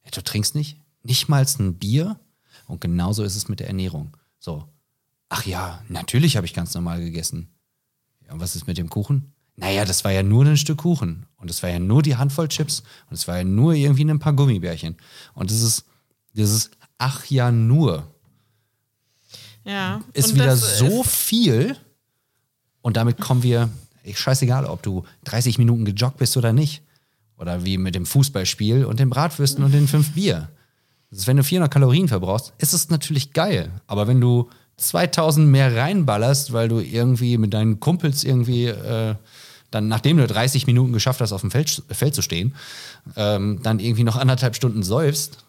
hey, 0.03 0.11
du 0.13 0.23
trinkst 0.23 0.55
nicht? 0.55 0.82
Nicht 1.03 1.29
mal 1.29 1.47
ein 1.59 1.79
Bier. 1.79 2.19
Und 2.67 2.81
genauso 2.81 3.23
ist 3.23 3.37
es 3.37 3.49
mit 3.49 3.61
der 3.61 3.67
Ernährung. 3.67 4.17
So, 4.39 4.69
ach 5.29 5.47
ja, 5.47 5.83
natürlich 5.89 6.37
habe 6.37 6.47
ich 6.47 6.55
ganz 6.55 6.75
normal 6.75 7.01
gegessen. 7.01 7.49
Ja, 8.27 8.33
und 8.33 8.41
was 8.41 8.57
ist 8.57 8.67
mit 8.67 8.79
dem 8.79 8.89
Kuchen? 8.89 9.33
Naja, 9.57 9.85
das 9.85 10.05
war 10.05 10.13
ja 10.13 10.23
nur 10.23 10.45
ein 10.45 10.57
Stück 10.57 10.79
Kuchen. 10.79 11.27
Und 11.37 11.51
es 11.51 11.63
war 11.63 11.71
ja 11.71 11.79
nur 11.79 12.03
die 12.03 12.17
Handvoll 12.17 12.49
Chips. 12.49 12.83
Und 13.11 13.15
es 13.15 13.29
war 13.29 13.39
ja 13.39 13.45
nur 13.45 13.75
irgendwie 13.75 14.05
ein 14.05 14.19
paar 14.19 14.33
Gummibärchen. 14.33 14.97
Und 15.35 15.51
das 15.51 15.61
ist, 15.61 15.85
dieses 16.35 16.71
ach 16.99 17.27
ja 17.27 17.51
nur. 17.51 18.07
Ja. 19.65 20.03
Ist 20.13 20.35
wieder 20.35 20.57
so 20.57 21.03
ist 21.03 21.11
viel. 21.11 21.77
Und 22.81 22.97
damit 22.97 23.21
kommen 23.21 23.43
wir, 23.43 23.69
ich 24.03 24.19
scheißegal, 24.19 24.67
ob 24.67 24.83
du 24.83 25.05
30 25.25 25.59
Minuten 25.59 25.85
gejoggt 25.85 26.19
bist 26.19 26.37
oder 26.37 26.53
nicht. 26.53 26.83
Oder 27.37 27.65
wie 27.65 27.77
mit 27.77 27.95
dem 27.95 28.07
Fußballspiel 28.07 28.85
und 28.85 29.01
den 29.01 29.11
Bratwürsten 29.11 29.65
und 29.65 29.73
den 29.73 29.89
fünf 29.89 30.13
Bier. 30.13 30.49
Also 31.13 31.27
wenn 31.27 31.37
du 31.37 31.45
400 31.45 31.71
Kalorien 31.71 32.09
verbrauchst, 32.09 32.55
ist 32.59 32.73
es 32.73 32.89
natürlich 32.89 33.33
geil. 33.33 33.71
Aber 33.87 34.09
wenn 34.09 34.21
du 34.21 34.49
2000 34.79 35.47
mehr 35.47 35.77
reinballerst, 35.77 36.53
weil 36.53 36.69
du 36.69 36.81
irgendwie 36.81 37.37
mit 37.39 37.53
deinen 37.53 37.81
Kumpels 37.81 38.25
irgendwie 38.25 38.67
äh, 38.67 39.15
dann, 39.71 39.89
nachdem 39.89 40.17
du 40.19 40.27
30 40.27 40.67
Minuten 40.67 40.93
geschafft 40.93 41.21
hast, 41.21 41.33
auf 41.33 41.43
dem 41.43 41.51
Feld, 41.51 41.83
Feld 41.91 42.15
zu 42.15 42.23
stehen, 42.23 42.55
ähm, 43.17 43.61
dann 43.63 43.79
irgendwie 43.79 44.05
noch 44.05 44.17
anderthalb 44.17 44.57
Stunden 44.57 44.83
säufst. 44.83 45.45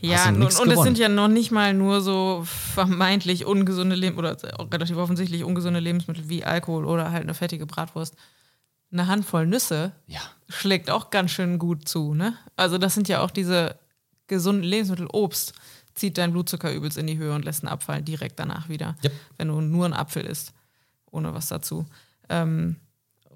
Ja, 0.00 0.28
und, 0.28 0.42
und 0.42 0.70
es 0.70 0.82
sind 0.82 0.98
ja 0.98 1.08
noch 1.08 1.28
nicht 1.28 1.50
mal 1.50 1.72
nur 1.72 2.00
so 2.00 2.44
vermeintlich 2.44 3.46
ungesunde 3.46 3.96
Leben 3.96 4.18
oder 4.18 4.36
relativ 4.72 4.96
offensichtlich 4.96 5.44
ungesunde 5.44 5.80
Lebensmittel 5.80 6.28
wie 6.28 6.44
Alkohol 6.44 6.84
oder 6.84 7.10
halt 7.10 7.22
eine 7.22 7.34
fettige 7.34 7.64
Bratwurst. 7.64 8.14
Eine 8.92 9.06
Handvoll 9.06 9.46
Nüsse 9.46 9.92
ja 10.06 10.20
schlägt 10.48 10.90
auch 10.90 11.10
ganz 11.10 11.30
schön 11.30 11.58
gut 11.58 11.88
zu, 11.88 12.14
ne? 12.14 12.34
Also 12.56 12.78
das 12.78 12.94
sind 12.94 13.08
ja 13.08 13.20
auch 13.20 13.30
diese 13.30 13.76
gesunden 14.26 14.64
Lebensmittel, 14.64 15.06
Obst 15.12 15.52
zieht 15.94 16.18
dein 16.18 16.32
Blutzucker 16.32 16.72
übelst 16.72 16.98
in 16.98 17.06
die 17.06 17.18
Höhe 17.18 17.34
und 17.34 17.44
lässt 17.44 17.62
einen 17.62 17.72
Abfall 17.72 18.02
direkt 18.02 18.38
danach 18.38 18.68
wieder, 18.68 18.96
Yep. 19.04 19.12
wenn 19.38 19.48
du 19.48 19.60
nur 19.60 19.84
einen 19.84 19.94
Apfel 19.94 20.24
isst, 20.24 20.52
ohne 21.10 21.32
was 21.34 21.48
dazu. 21.48 21.86
Ähm, 22.28 22.76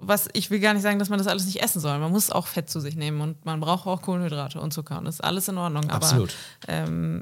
was 0.01 0.27
ich 0.33 0.49
will 0.49 0.59
gar 0.59 0.73
nicht 0.73 0.83
sagen, 0.83 0.99
dass 0.99 1.09
man 1.09 1.19
das 1.19 1.27
alles 1.27 1.45
nicht 1.45 1.61
essen 1.61 1.79
soll. 1.81 1.97
Man 1.99 2.11
muss 2.11 2.31
auch 2.31 2.47
Fett 2.47 2.69
zu 2.69 2.79
sich 2.79 2.95
nehmen 2.95 3.21
und 3.21 3.45
man 3.45 3.59
braucht 3.59 3.85
auch 3.87 4.01
Kohlenhydrate 4.01 4.59
und 4.59 4.73
Zucker 4.73 4.97
und 4.97 5.05
das 5.05 5.15
ist 5.15 5.21
alles 5.21 5.47
in 5.47 5.57
Ordnung. 5.57 5.89
Absolut. 5.89 6.33
Aber 6.67 7.21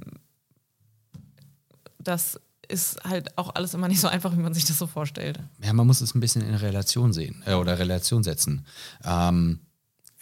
das 2.00 2.40
ist 2.68 3.04
halt 3.04 3.38
auch 3.38 3.56
alles 3.56 3.74
immer 3.74 3.88
nicht 3.88 4.02
so 4.02 4.08
einfach, 4.08 4.34
wie 4.34 4.42
man 4.42 4.54
sich 4.54 4.66
das 4.66 4.78
so 4.78 4.88
vorstellt. 4.88 5.40
Ja, 5.64 5.74
man 5.74 5.88
muss 5.88 6.02
es 6.02 6.14
ein 6.16 6.20
bisschen 6.20 6.42
in 6.42 6.56
Relation 6.56 7.14
sehen 7.14 7.42
äh, 7.46 7.54
oder 7.54 7.80
Relation 7.80 8.24
setzen. 8.24 8.66
Ähm, 9.04 9.60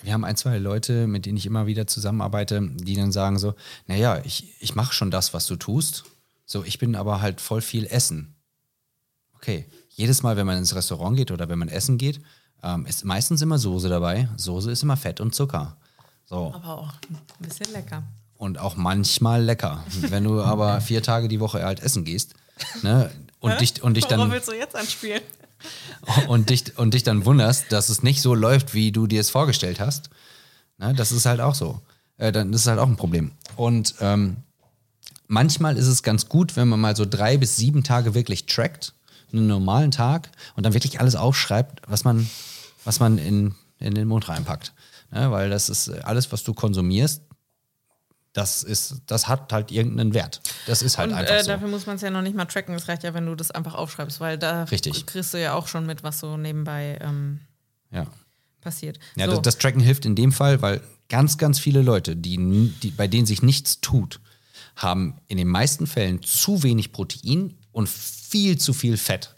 wir 0.06 0.14
haben 0.14 0.24
ein, 0.24 0.38
zwei 0.38 0.58
Leute, 0.58 1.08
mit 1.08 1.26
denen 1.26 1.38
ich 1.38 1.46
immer 1.46 1.66
wieder 1.66 1.88
zusammenarbeite, 1.88 2.62
die 2.62 2.96
dann 2.96 3.12
sagen 3.12 3.40
so, 3.40 3.56
naja, 3.88 4.22
ich, 4.24 4.54
ich 4.60 4.76
mache 4.76 4.94
schon 4.94 5.12
das, 5.12 5.34
was 5.34 5.48
du 5.48 5.56
tust. 5.56 6.06
So, 6.46 6.64
ich 6.64 6.78
bin 6.78 6.96
aber 6.96 7.22
halt 7.22 7.42
voll 7.42 7.62
viel 7.62 7.86
Essen. 7.86 8.36
Okay, 9.36 9.66
jedes 9.90 10.24
Mal, 10.24 10.38
wenn 10.38 10.46
man 10.46 10.58
ins 10.58 10.76
Restaurant 10.76 11.18
geht 11.18 11.32
oder 11.32 11.50
wenn 11.50 11.60
man 11.60 11.70
essen 11.70 11.98
geht, 11.98 12.22
ähm, 12.64 12.86
ist 12.86 13.04
meistens 13.06 13.42
immer 13.42 13.58
Soße 13.58 13.90
dabei. 13.90 14.30
Soße 14.38 14.72
ist 14.72 14.84
immer 14.84 14.98
Fett 14.98 15.22
und 15.22 15.34
Zucker. 15.34 15.78
So. 16.26 16.54
Aber 16.54 16.80
auch 16.80 16.94
ein 17.10 17.46
bisschen 17.48 17.72
lecker. 17.72 18.04
und 18.38 18.60
auch 18.60 18.76
manchmal 18.76 19.44
lecker. 19.44 19.84
Wenn 20.02 20.24
du 20.24 20.42
aber 20.42 20.82
vier 20.82 21.02
Tage 21.02 21.28
die 21.28 21.40
Woche 21.40 21.64
halt 21.64 21.80
essen 21.80 22.04
gehst 22.04 22.34
ne, 22.82 23.12
und, 23.40 23.60
dich, 23.62 23.82
und, 23.84 23.96
dich 23.96 24.06
Worauf 24.06 24.18
dann, 24.18 24.32
willst 24.32 24.48
du 24.48 24.54
jetzt 24.54 24.76
anspielen? 24.76 25.22
Und, 26.28 26.50
dich, 26.50 26.78
und 26.78 26.94
dich 26.94 27.04
dann 27.04 27.26
wunderst, 27.26 27.72
dass 27.72 27.90
es 27.90 28.04
nicht 28.04 28.22
so 28.22 28.34
läuft, 28.34 28.74
wie 28.74 28.92
du 28.92 29.08
dir 29.08 29.22
es 29.22 29.30
vorgestellt 29.30 29.80
hast, 29.80 30.10
ne, 30.78 30.94
das 30.94 31.12
ist 31.12 31.26
halt 31.26 31.42
auch 31.42 31.56
so. 31.56 31.82
Äh, 32.18 32.32
dann 32.32 32.54
ist 32.54 32.62
es 32.62 32.68
halt 32.68 32.80
auch 32.80 32.88
ein 32.88 32.96
Problem. 32.96 33.32
Und 33.56 33.96
ähm, 34.00 34.38
manchmal 35.28 35.78
ist 35.78 35.88
es 35.88 36.04
ganz 36.04 36.30
gut, 36.30 36.56
wenn 36.56 36.68
man 36.68 36.80
mal 36.80 36.96
so 36.96 37.06
drei 37.06 37.38
bis 37.38 37.58
sieben 37.58 37.84
Tage 37.84 38.14
wirklich 38.14 38.46
trackt, 38.46 38.94
einen 39.32 39.48
normalen 39.48 39.92
Tag, 39.92 40.30
und 40.56 40.66
dann 40.66 40.74
wirklich 40.74 41.00
alles 41.00 41.16
aufschreibt, 41.16 41.82
was 41.88 42.04
man, 42.04 42.30
was 42.86 43.00
man 43.00 43.18
in, 43.18 43.56
in 43.80 43.96
den 43.96 44.08
Mund 44.08 44.30
reinpackt. 44.30 44.74
Ne, 45.12 45.30
weil 45.32 45.50
das 45.50 45.70
ist 45.70 45.90
alles, 45.90 46.32
was 46.32 46.44
du 46.44 46.54
konsumierst, 46.54 47.22
das 48.36 48.64
ist, 48.64 48.96
das 49.08 49.30
hat 49.30 49.54
halt 49.54 49.72
irgendeinen 49.72 50.14
Wert. 50.14 50.42
Das 50.68 50.82
ist 50.82 50.98
halt 50.98 51.10
Und 51.12 51.18
einfach 51.18 51.36
äh, 51.36 51.42
so. 51.44 51.52
dafür 51.52 51.70
muss 51.70 51.86
man 51.86 51.96
es 51.96 52.02
ja 52.02 52.10
noch 52.12 52.22
nicht 52.22 52.36
mal 52.36 52.44
tracken. 52.44 52.76
Es 52.76 52.90
reicht 52.90 53.04
ja, 53.04 53.14
wenn 53.14 53.26
du 53.26 53.34
das 53.34 53.50
einfach 53.50 53.74
aufschreibst, 53.76 54.20
weil 54.20 54.38
da 54.38 54.64
Richtig. 54.66 55.06
kriegst 55.06 55.34
du 55.34 55.42
ja 55.42 55.54
auch 55.54 55.68
schon 55.70 55.86
mit, 55.86 56.04
was 56.04 56.20
so 56.20 56.36
nebenbei 56.36 57.00
ähm, 57.02 57.40
Ja. 57.92 58.08
passiert. 58.60 59.00
Ja, 59.16 59.26
so. 59.28 59.32
das, 59.32 59.42
das 59.44 59.58
Tracken 59.58 59.80
hilft 59.80 60.06
in 60.06 60.16
dem 60.16 60.34
Fall, 60.34 60.62
weil 60.62 60.82
ganz, 61.08 61.38
ganz 61.38 61.60
viele 61.60 61.82
Leute, 61.82 62.18
die, 62.18 62.74
die, 62.84 62.92
bei 62.92 63.08
denen 63.08 63.26
sich 63.26 63.42
nichts 63.42 63.80
tut, 63.80 64.20
haben 64.76 65.16
in 65.28 65.38
den 65.38 65.48
meisten 65.48 65.88
Fällen 65.88 66.22
zu 66.22 66.62
wenig 66.62 66.92
Protein 66.92 67.58
und 67.72 67.88
viel 67.88 68.58
zu 68.58 68.74
viel 68.74 68.98
Fett. 68.98 69.34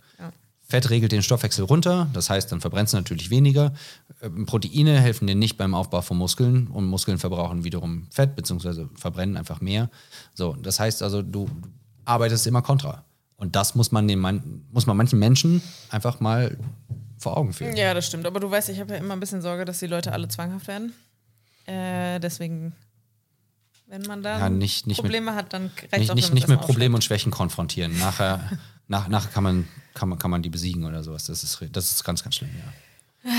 Fett 0.69 0.89
regelt 0.89 1.13
den 1.13 1.23
Stoffwechsel 1.23 1.63
runter, 1.63 2.10
das 2.13 2.30
heißt, 2.30 2.51
dann 2.51 2.60
verbrennst 2.60 2.91
du 2.93 2.97
natürlich 2.97 3.30
weniger. 3.30 3.73
Ähm, 4.21 4.45
Proteine 4.45 4.99
helfen 4.99 5.25
dir 5.27 5.36
nicht 5.36 5.58
beim 5.58 5.73
Aufbau 5.73 6.01
von 6.01 6.17
Muskeln 6.17 6.67
und 6.67 6.86
Muskeln 6.86 7.17
verbrauchen 7.19 7.63
wiederum 7.63 8.08
Fett, 8.12 8.36
beziehungsweise 8.36 8.89
verbrennen 8.95 9.38
einfach 9.38 9.62
mehr. 9.62 9.89
So, 10.34 10.53
das 10.56 10.80
heißt 10.80 11.01
also, 11.03 11.21
du 11.21 11.49
arbeitest 12.06 12.45
immer 12.47 12.62
kontra. 12.62 13.06
Und 13.38 13.56
das 13.56 13.75
muss 13.75 13.91
man, 13.91 14.08
den 14.08 14.19
man, 14.19 14.63
muss 14.71 14.88
man 14.88 14.97
manchen 14.97 15.19
Menschen 15.19 15.62
einfach 15.89 16.19
mal 16.19 16.58
vor 17.17 17.38
Augen 17.38 17.53
führen. 17.53 17.77
Ja, 17.77 17.93
das 17.93 18.08
stimmt. 18.08 18.25
Aber 18.25 18.39
du 18.39 18.49
weißt, 18.51 18.67
ich 18.69 18.80
habe 18.80 18.93
ja 18.93 18.99
immer 18.99 19.13
ein 19.13 19.19
bisschen 19.19 19.41
Sorge, 19.41 19.63
dass 19.63 19.80
die 19.80 19.88
Leute 19.88 20.12
alle 20.12 20.27
zwanghaft 20.27 20.67
werden. 20.67 20.91
Äh, 21.65 22.19
deswegen, 22.19 22.73
wenn 23.88 24.01
man 24.03 24.21
da 24.23 24.39
Ja, 24.39 24.49
nicht- 24.49 24.88
nicht 24.88 24.97
mit- 24.97 25.06
Probleme 25.06 25.36
hat, 25.36 25.53
dann 25.53 25.71
reicht 25.91 25.97
nicht, 25.99 26.12
auch, 26.12 26.15
nicht, 26.15 26.34
nicht 26.34 26.47
mit 26.47 26.60
Problemen 26.62 26.95
und 26.95 27.03
Schwächen 27.03 27.32
konfrontieren. 27.32 27.97
Nachher, 27.99 28.41
nach, 28.88 29.08
nachher 29.08 29.30
kann, 29.32 29.43
man, 29.43 29.67
kann, 29.93 30.10
man, 30.10 30.19
kann 30.19 30.32
man 30.32 30.41
die 30.41 30.50
besiegen 30.50 30.86
oder 30.86 31.04
sowas. 31.04 31.26
Das 31.26 31.43
ist, 31.43 31.60
das 31.71 31.91
ist 31.91 32.04
ganz, 32.04 32.23
ganz 32.23 32.36
schlimm, 32.36 32.52
ja. 32.58 33.32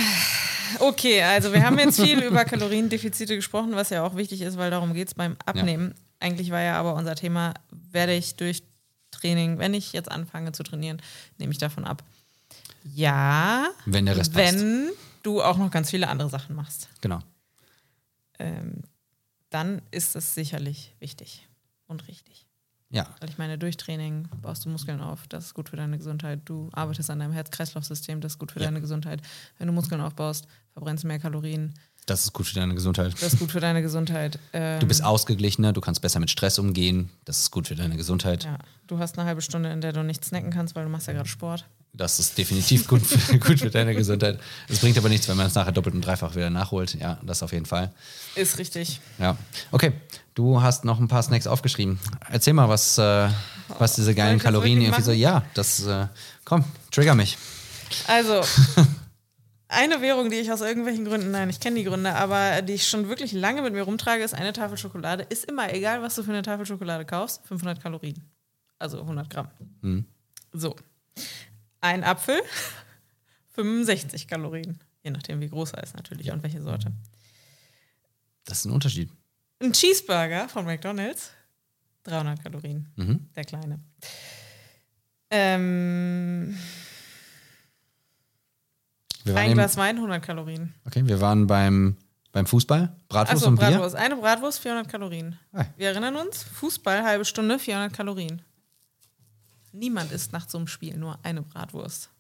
Okay, 0.81 1.23
also 1.23 1.53
wir 1.53 1.65
haben 1.65 1.79
jetzt 1.79 2.01
viel 2.01 2.23
über 2.23 2.45
Kaloriendefizite 2.45 3.37
gesprochen, 3.37 3.75
was 3.75 3.89
ja 3.91 4.05
auch 4.05 4.17
wichtig 4.17 4.43
ist, 4.43 4.59
weil 4.59 4.71
darum 4.71 4.93
geht 4.93 5.09
es 5.09 5.15
beim 5.15 5.37
Abnehmen. 5.47 5.95
Eigentlich 6.21 6.51
war 6.51 6.61
ja 6.61 6.79
aber 6.79 6.95
unser 6.95 7.15
Thema, 7.15 7.55
werde 7.71 8.13
ich 8.15 8.35
durch 8.37 8.63
Training, 9.11 9.59
wenn 9.59 9.73
ich 9.73 9.93
jetzt 9.93 10.11
anfange 10.11 10.53
zu 10.53 10.63
trainieren, 10.63 11.01
nehme 11.39 11.53
ich 11.53 11.59
davon 11.59 11.85
ab. 11.85 12.03
Ja, 12.95 13.69
Wenn 13.87 14.07
der 14.07 14.17
Rest 14.17 14.33
passt. 14.35 14.55
wenn 14.55 14.91
du 15.23 15.43
auch 15.43 15.57
noch 15.57 15.71
ganz 15.71 15.91
viele 15.91 16.09
andere 16.09 16.29
Sachen 16.29 16.55
machst. 16.55 16.89
Genau. 17.01 17.21
ähm, 18.39 18.83
dann 19.51 19.81
ist 19.91 20.15
es 20.15 20.35
sicherlich 20.35 20.95
wichtig 21.01 21.49
und 21.87 22.07
richtig. 22.09 22.47
Ja, 22.91 23.07
Weil 23.21 23.29
ich 23.29 23.37
meine, 23.37 23.59
durch 23.59 23.77
Training 23.77 24.29
baust 24.41 24.65
du 24.65 24.71
Muskeln 24.71 25.01
auf, 25.01 25.27
das 25.29 25.47
ist 25.47 25.55
gut 25.55 25.69
für 25.69 25.77
deine 25.77 25.99
Gesundheit. 25.99 26.41
Du 26.47 26.71
arbeitest 26.73 27.11
an 27.11 27.19
deinem 27.19 27.33
Herz-Kreislauf-System, 27.33 28.21
das 28.23 28.33
ist 28.33 28.39
gut 28.39 28.51
für 28.53 28.61
Ja. 28.61 28.67
deine 28.67 28.81
Gesundheit. 28.81 29.21
Wenn 29.59 29.67
du 29.67 29.73
Muskeln 29.75 30.01
aufbaust, 30.01 30.47
verbrennst 30.73 31.05
du 31.05 31.09
mehr 31.09 31.19
Kalorien, 31.19 31.75
das 32.07 32.25
ist 32.25 32.33
gut 32.33 32.47
für 32.47 32.55
deine 32.55 32.75
Gesundheit. 32.75 33.13
das 33.21 33.35
ist 33.35 33.39
gut 33.39 33.51
für 33.53 33.61
deine 33.61 33.83
Gesundheit. 33.83 34.39
Ähm, 34.55 34.81
Du 34.81 34.87
bist 34.87 35.05
ausgeglichener, 35.05 35.75
du 35.75 35.83
kannst 35.83 36.01
besser 36.01 36.19
mit 36.21 36.31
Stress 36.31 36.59
umgehen. 36.59 37.11
Das 37.27 37.39
ist 37.41 37.51
gut 37.51 37.69
für 37.69 37.75
deine 37.75 37.99
Gesundheit. 37.99 38.45
ja, 38.45 38.57
du 38.87 38.99
hast 38.99 39.19
eine 39.19 39.29
halbe 39.29 39.43
Stunde, 39.43 39.71
in 39.71 39.83
der 39.83 39.93
du 39.93 40.03
nicht 40.03 40.25
snacken 40.25 40.49
kannst, 40.51 40.75
weil 40.75 40.85
du 40.85 40.91
machst 40.91 41.07
ja 41.07 41.13
gerade 41.13 41.29
Sport. 41.29 41.67
Das 41.99 42.21
ist 42.21 42.39
definitiv 42.39 42.87
gut 42.87 43.05
für, 43.05 43.39
gut 43.41 43.59
für 43.59 43.71
deine 43.71 43.93
Gesundheit. 43.93 44.39
Es 44.69 44.79
bringt 44.79 44.97
aber 44.97 45.09
nichts, 45.09 45.29
wenn 45.29 45.37
man 45.37 45.49
es 45.49 45.55
nachher 45.57 45.73
doppelt 45.73 45.97
und 45.97 46.01
dreifach 46.01 46.35
wieder 46.37 46.49
nachholt. 46.49 46.95
Ja, 46.95 47.19
das 47.23 47.43
auf 47.43 47.53
jeden 47.53 47.67
Fall. 47.67 47.93
Ist 48.37 48.57
richtig. 48.59 49.01
Ja. 49.19 49.37
Okay, 49.73 49.93
du 50.37 50.63
hast 50.63 50.85
noch 50.85 51.01
ein 51.01 51.09
paar 51.09 51.25
Snacks 51.25 51.49
aufgeschrieben. 51.49 51.99
Erzähl 52.31 52.53
mal, 52.55 52.69
was, 52.69 52.99
äh, 52.99 53.29
was 53.79 53.97
diese 53.97 54.15
geilen 54.15 54.39
Kalorien 54.39 54.81
irgendwie 54.81 55.03
so. 55.03 55.11
machen? 55.11 55.21
Ja, 55.21 55.43
das, 55.55 55.85
äh, 55.87 56.07
komm, 56.45 56.65
trigger 56.93 57.17
mich. 57.17 57.37
Also, 58.07 58.43
eine 59.69 60.01
Währung, 60.01 60.31
die 60.31 60.37
ich 60.37 60.53
aus 60.53 60.61
irgendwelchen 60.61 61.05
Gründen, 61.05 61.33
nein, 61.33 61.51
ich 61.51 61.59
kenne 61.59 61.77
die 61.81 61.85
Gründe, 61.85 62.15
aber 62.15 62.63
die 62.63 62.75
ich 62.75 62.89
schon 62.89 63.09
wirklich 63.09 63.33
lange 63.33 63.61
mit 63.61 63.73
mir 63.73 63.83
rumtrage, 63.83 64.23
ist 64.23 64.35
eine 64.35 64.53
Tafel 64.53 64.79
Schokolade. 64.79 65.27
Ist 65.31 65.47
immer 65.47 65.75
egal, 65.75 66.01
was 66.01 66.15
du 66.15 66.23
für 66.23 66.31
eine 66.31 66.43
Tafel 66.43 66.65
Schokolade 66.65 67.05
kaufst, 67.05 67.41
500 67.49 67.83
Kalorien. 67.83 68.23
Also 68.79 69.01
100 69.01 69.29
Gramm. 69.29 69.49
So. 70.53 70.77
Ein 71.81 72.05
Apfel, 72.05 72.41
65 73.55 74.27
Kalorien. 74.29 74.79
Je 75.03 75.11
nachdem, 75.11 75.41
wie 75.41 75.49
groß 75.49 75.73
er 75.73 75.83
ist 75.83 75.95
natürlich 75.97 76.31
und 76.33 76.43
welche 76.43 76.61
Sorte. 76.63 76.93
Das 78.45 78.59
ist 78.61 78.65
ein 78.65 78.73
Unterschied. 78.73 79.11
Ein 79.61 79.73
Cheeseburger 79.73 80.49
von 80.49 80.65
McDonald's, 80.65 81.33
300 82.05 82.43
Kalorien. 82.43 82.89
Mhm. 82.97 83.29
Der 83.35 83.45
kleine. 83.45 83.81
Ähm, 85.31 86.57
ein 89.27 89.53
Glas 89.55 89.77
Wein, 89.77 89.97
100 89.97 90.23
Kalorien. 90.23 90.75
okay, 90.87 91.07
wir 91.07 91.21
waren 91.21 91.47
beim, 91.47 91.97
beim 92.33 92.47
Fußball. 92.47 92.97
Bratwurst 93.09 93.43
Achso, 93.43 93.49
und 93.49 93.59
Bier. 93.59 93.71
Bratwurst. 93.71 93.97
Eine 93.97 94.17
Bratwurst, 94.17 94.61
400 94.61 94.89
Kalorien. 94.89 95.39
Ah. 95.53 95.67
Wir 95.77 95.89
erinnern 95.89 96.17
uns, 96.17 96.43
Fußball, 96.45 97.03
halbe 97.05 97.25
Stunde, 97.25 97.59
400 97.59 97.93
Kalorien. 97.93 98.43
Niemand 99.73 100.13
isst 100.13 100.33
nach 100.33 100.49
so 100.49 100.59
einem 100.59 100.67
Spiel 100.67 100.97
nur 100.97 101.19
eine 101.23 101.43
Bratwurst. 101.43 102.11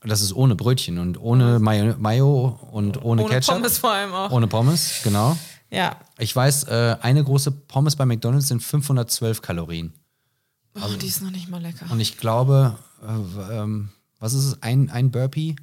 Das 0.00 0.20
ist 0.20 0.32
ohne 0.32 0.54
Brötchen 0.54 0.98
und 0.98 1.20
ohne 1.20 1.58
Mayo, 1.58 1.94
Mayo 1.98 2.58
und 2.70 3.02
ohne, 3.02 3.22
Ohne 3.22 3.32
Ketchup. 3.32 3.56
Pommes 3.56 3.78
vor 3.78 3.90
allem 3.90 4.12
auch. 4.12 4.30
Ohne 4.30 4.46
Pommes, 4.46 5.00
genau. 5.02 5.36
Ja. 5.70 5.96
Ich 6.18 6.34
weiß, 6.34 6.64
äh, 6.64 6.96
eine 7.00 7.24
große 7.24 7.50
Pommes 7.50 7.96
bei 7.96 8.04
McDonalds 8.04 8.48
sind 8.48 8.62
512 8.62 9.42
Kalorien. 9.42 9.92
Oh, 10.74 10.94
die 11.00 11.06
ist 11.06 11.22
noch 11.22 11.30
nicht 11.30 11.48
mal 11.48 11.60
lecker. 11.60 11.86
Und 11.90 12.00
ich 12.00 12.18
glaube, 12.18 12.78
äh, 13.02 13.58
ähm, 13.58 13.90
was 14.18 14.34
ist 14.34 14.44
es? 14.44 14.62
Ein, 14.62 14.90
ein 14.90 15.10
Burpee 15.10 15.56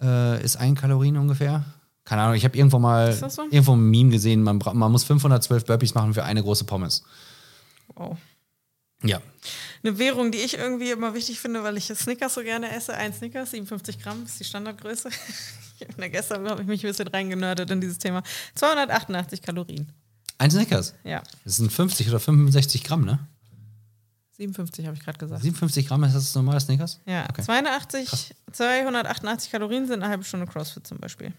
äh, 0.00 0.42
ist 0.42 0.56
ein 0.56 0.74
Kalorien 0.74 1.16
ungefähr. 1.16 1.64
Keine 2.04 2.22
Ahnung, 2.22 2.36
ich 2.36 2.44
habe 2.44 2.56
irgendwo 2.56 2.78
mal 2.78 3.12
so? 3.12 3.42
irgendwo 3.50 3.74
ein 3.74 3.90
Meme 3.90 4.10
gesehen, 4.10 4.42
man, 4.42 4.58
man 4.58 4.90
muss 4.90 5.04
512 5.04 5.66
Burpees 5.66 5.94
machen 5.94 6.14
für 6.14 6.24
eine 6.24 6.42
große 6.42 6.64
Pommes. 6.64 7.02
Wow. 7.94 8.16
Ja. 9.02 9.20
Eine 9.84 9.98
Währung, 9.98 10.32
die 10.32 10.38
ich 10.38 10.54
irgendwie 10.58 10.90
immer 10.90 11.14
wichtig 11.14 11.38
finde, 11.40 11.62
weil 11.62 11.76
ich 11.76 11.84
Snickers 11.86 12.34
so 12.34 12.42
gerne 12.42 12.70
esse. 12.74 12.94
Ein 12.94 13.12
Snickers, 13.14 13.52
57 13.52 14.00
Gramm, 14.02 14.24
ist 14.24 14.38
die 14.40 14.44
Standardgröße. 14.44 15.10
Da 15.96 16.08
gestern 16.08 16.48
habe 16.50 16.60
ich 16.62 16.66
mich 16.66 16.84
ein 16.84 16.88
bisschen 16.90 17.06
reingenördet 17.06 17.70
in 17.70 17.80
dieses 17.80 17.98
Thema. 17.98 18.24
288 18.56 19.40
Kalorien. 19.40 19.92
Ein 20.36 20.50
Snickers. 20.50 20.92
Ja, 21.04 21.22
Das 21.44 21.58
sind 21.58 21.72
50 21.72 22.08
oder 22.08 22.18
65 22.18 22.82
Gramm, 22.82 23.04
ne? 23.04 23.20
57 24.38 24.86
habe 24.86 24.96
ich 24.96 25.04
gerade 25.04 25.18
gesagt. 25.18 25.40
57 25.42 25.86
Gramm 25.86 26.02
ist 26.02 26.14
das 26.14 26.34
normale 26.34 26.58
Snickers? 26.58 26.98
Ja, 27.06 27.26
Okay. 27.30 27.42
82, 27.42 28.34
288 28.50 29.52
Kalorien 29.52 29.86
sind 29.86 30.02
eine 30.02 30.08
halbe 30.10 30.24
Stunde 30.24 30.46
CrossFit 30.48 30.84
zum 30.84 30.98
Beispiel. 30.98 31.32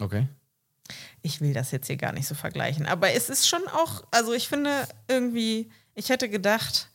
Okay. 0.00 0.28
Ich 1.20 1.42
will 1.42 1.52
das 1.52 1.70
jetzt 1.72 1.86
hier 1.88 1.96
gar 1.98 2.12
nicht 2.12 2.26
so 2.26 2.34
vergleichen, 2.34 2.86
aber 2.86 3.12
es 3.12 3.28
ist 3.28 3.46
schon 3.48 3.66
auch, 3.68 4.02
also 4.10 4.32
ich 4.32 4.48
finde 4.48 4.88
irgendwie, 5.08 5.70
ich 5.94 6.08
hätte 6.08 6.28
gedacht 6.28 6.88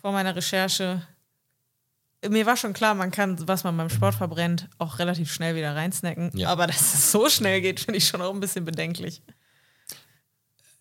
vor 0.00 0.12
meiner 0.12 0.36
Recherche, 0.36 1.06
mir 2.28 2.46
war 2.46 2.56
schon 2.56 2.72
klar, 2.72 2.94
man 2.94 3.10
kann, 3.10 3.46
was 3.46 3.64
man 3.64 3.76
beim 3.76 3.90
Sport 3.90 4.14
verbrennt, 4.14 4.68
auch 4.78 4.98
relativ 4.98 5.32
schnell 5.32 5.56
wieder 5.56 5.74
reinsnacken. 5.74 6.30
Ja. 6.34 6.48
Aber 6.48 6.66
dass 6.66 6.94
es 6.94 7.12
so 7.12 7.28
schnell 7.28 7.60
geht, 7.60 7.80
finde 7.80 7.98
ich 7.98 8.06
schon 8.06 8.22
auch 8.22 8.32
ein 8.32 8.40
bisschen 8.40 8.64
bedenklich. 8.64 9.22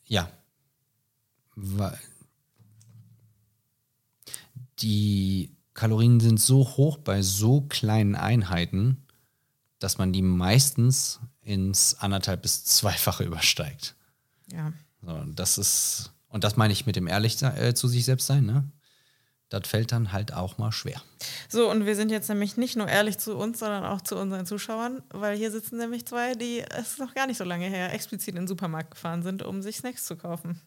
Ja. 0.06 0.30
Weil 1.56 2.00
die 4.80 5.56
Kalorien 5.74 6.19
sind 6.19 6.39
so 6.39 6.65
hoch 6.78 6.98
bei 6.98 7.22
so 7.22 7.62
kleinen 7.62 8.15
Einheiten, 8.15 9.06
dass 9.80 9.98
man 9.98 10.13
die 10.13 10.22
meistens 10.22 11.19
ins 11.41 11.96
anderthalb 11.96 12.41
bis 12.41 12.63
zweifache 12.63 13.24
übersteigt. 13.24 13.96
Ja. 14.52 14.72
So, 15.02 15.24
das 15.28 15.58
ist, 15.58 16.12
und 16.34 16.43
das 16.43 16.58
meine 16.58 16.74
ich 16.74 16.86
mit 16.86 16.96
dem 16.96 17.08
ehrlich 17.08 17.41
äh, 17.41 17.74
zu 17.74 17.88
sich 17.88 18.04
selbst 18.04 18.28
sein, 18.28 18.46
ne? 18.46 18.69
Das 19.50 19.67
fällt 19.67 19.91
dann 19.91 20.12
halt 20.12 20.34
auch 20.34 20.58
mal 20.58 20.72
schwer. 20.72 21.00
So, 21.48 21.69
und 21.69 21.86
wir 21.86 21.96
sind 21.96 22.10
jetzt 22.10 22.28
nämlich 22.28 22.58
nicht 22.58 22.76
nur 22.76 22.88
ehrlich 22.88 23.19
zu 23.19 23.38
uns, 23.38 23.60
sondern 23.60 23.86
auch 23.86 24.02
zu 24.02 24.17
unseren 24.17 24.48
Zuschauern, 24.48 25.04
weil 25.12 25.38
hier 25.38 25.52
sitzen 25.52 25.78
nämlich 25.78 26.08
zwei, 26.08 26.34
die 26.34 26.62
es 26.62 26.93
ist 26.93 27.00
noch 27.00 27.13
gar 27.13 27.28
nicht 27.28 27.38
so 27.38 27.43
lange 27.43 27.67
her 27.67 27.93
explizit 27.93 28.30
in 28.30 28.41
den 28.41 28.48
Supermarkt 28.48 28.91
gefahren 28.91 29.22
sind, 29.22 29.43
um 29.43 29.62
sich 29.62 29.78
Snacks 29.78 30.06
zu 30.06 30.15
kaufen. 30.15 30.60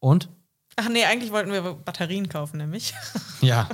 Und? 0.00 0.30
Ach 0.76 0.88
nee, 0.88 1.04
eigentlich 1.04 1.30
wollten 1.30 1.52
wir 1.52 1.60
Batterien 1.74 2.28
kaufen, 2.28 2.56
nämlich. 2.56 2.94
Ja, 3.42 3.68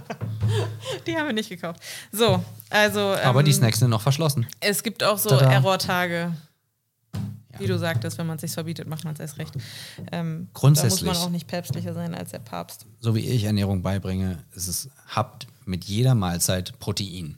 Die 1.07 1.17
haben 1.17 1.27
wir 1.27 1.33
nicht 1.33 1.49
gekauft. 1.49 1.81
So, 2.13 2.45
also. 2.71 3.01
aber 3.01 3.41
ähm, 3.41 3.47
die 3.47 3.53
Snacks 3.53 3.79
sind 3.79 3.91
noch 3.91 4.03
verschlossen. 4.03 4.47
Es 4.61 4.83
gibt 4.83 5.05
auch 5.05 5.19
so. 5.19 5.31
Error-Tage. 5.31 6.35
Wie 7.61 7.67
du 7.67 7.79
sagtest, 7.79 8.19
wenn 8.19 8.27
man 8.27 8.37
es 8.37 8.41
sich 8.43 8.53
verbietet, 8.53 8.89
macht 8.89 9.05
man 9.05 9.15
es 9.15 9.21
erst 9.21 9.39
recht. 9.39 9.55
Ähm, 10.13 10.49
Grundsätzlich. 10.55 11.01
Da 11.01 11.07
muss 11.07 11.19
man 11.19 11.27
auch 11.27 11.31
nicht 11.31 11.47
päpstlicher 11.47 11.95
sein 11.95 12.15
als 12.15 12.31
der 12.31 12.39
Papst. 12.39 12.87
so 12.99 13.15
wie 13.15 13.21
ich 13.21 13.45
Ernährung 13.45 13.83
beibringe, 13.83 14.45
ist 14.53 14.69
es, 14.69 14.89
habt 15.09 15.47
mit 15.65 15.85
jeder 15.85 16.15
Mahlzeit 16.15 16.79
Protein, 16.79 17.37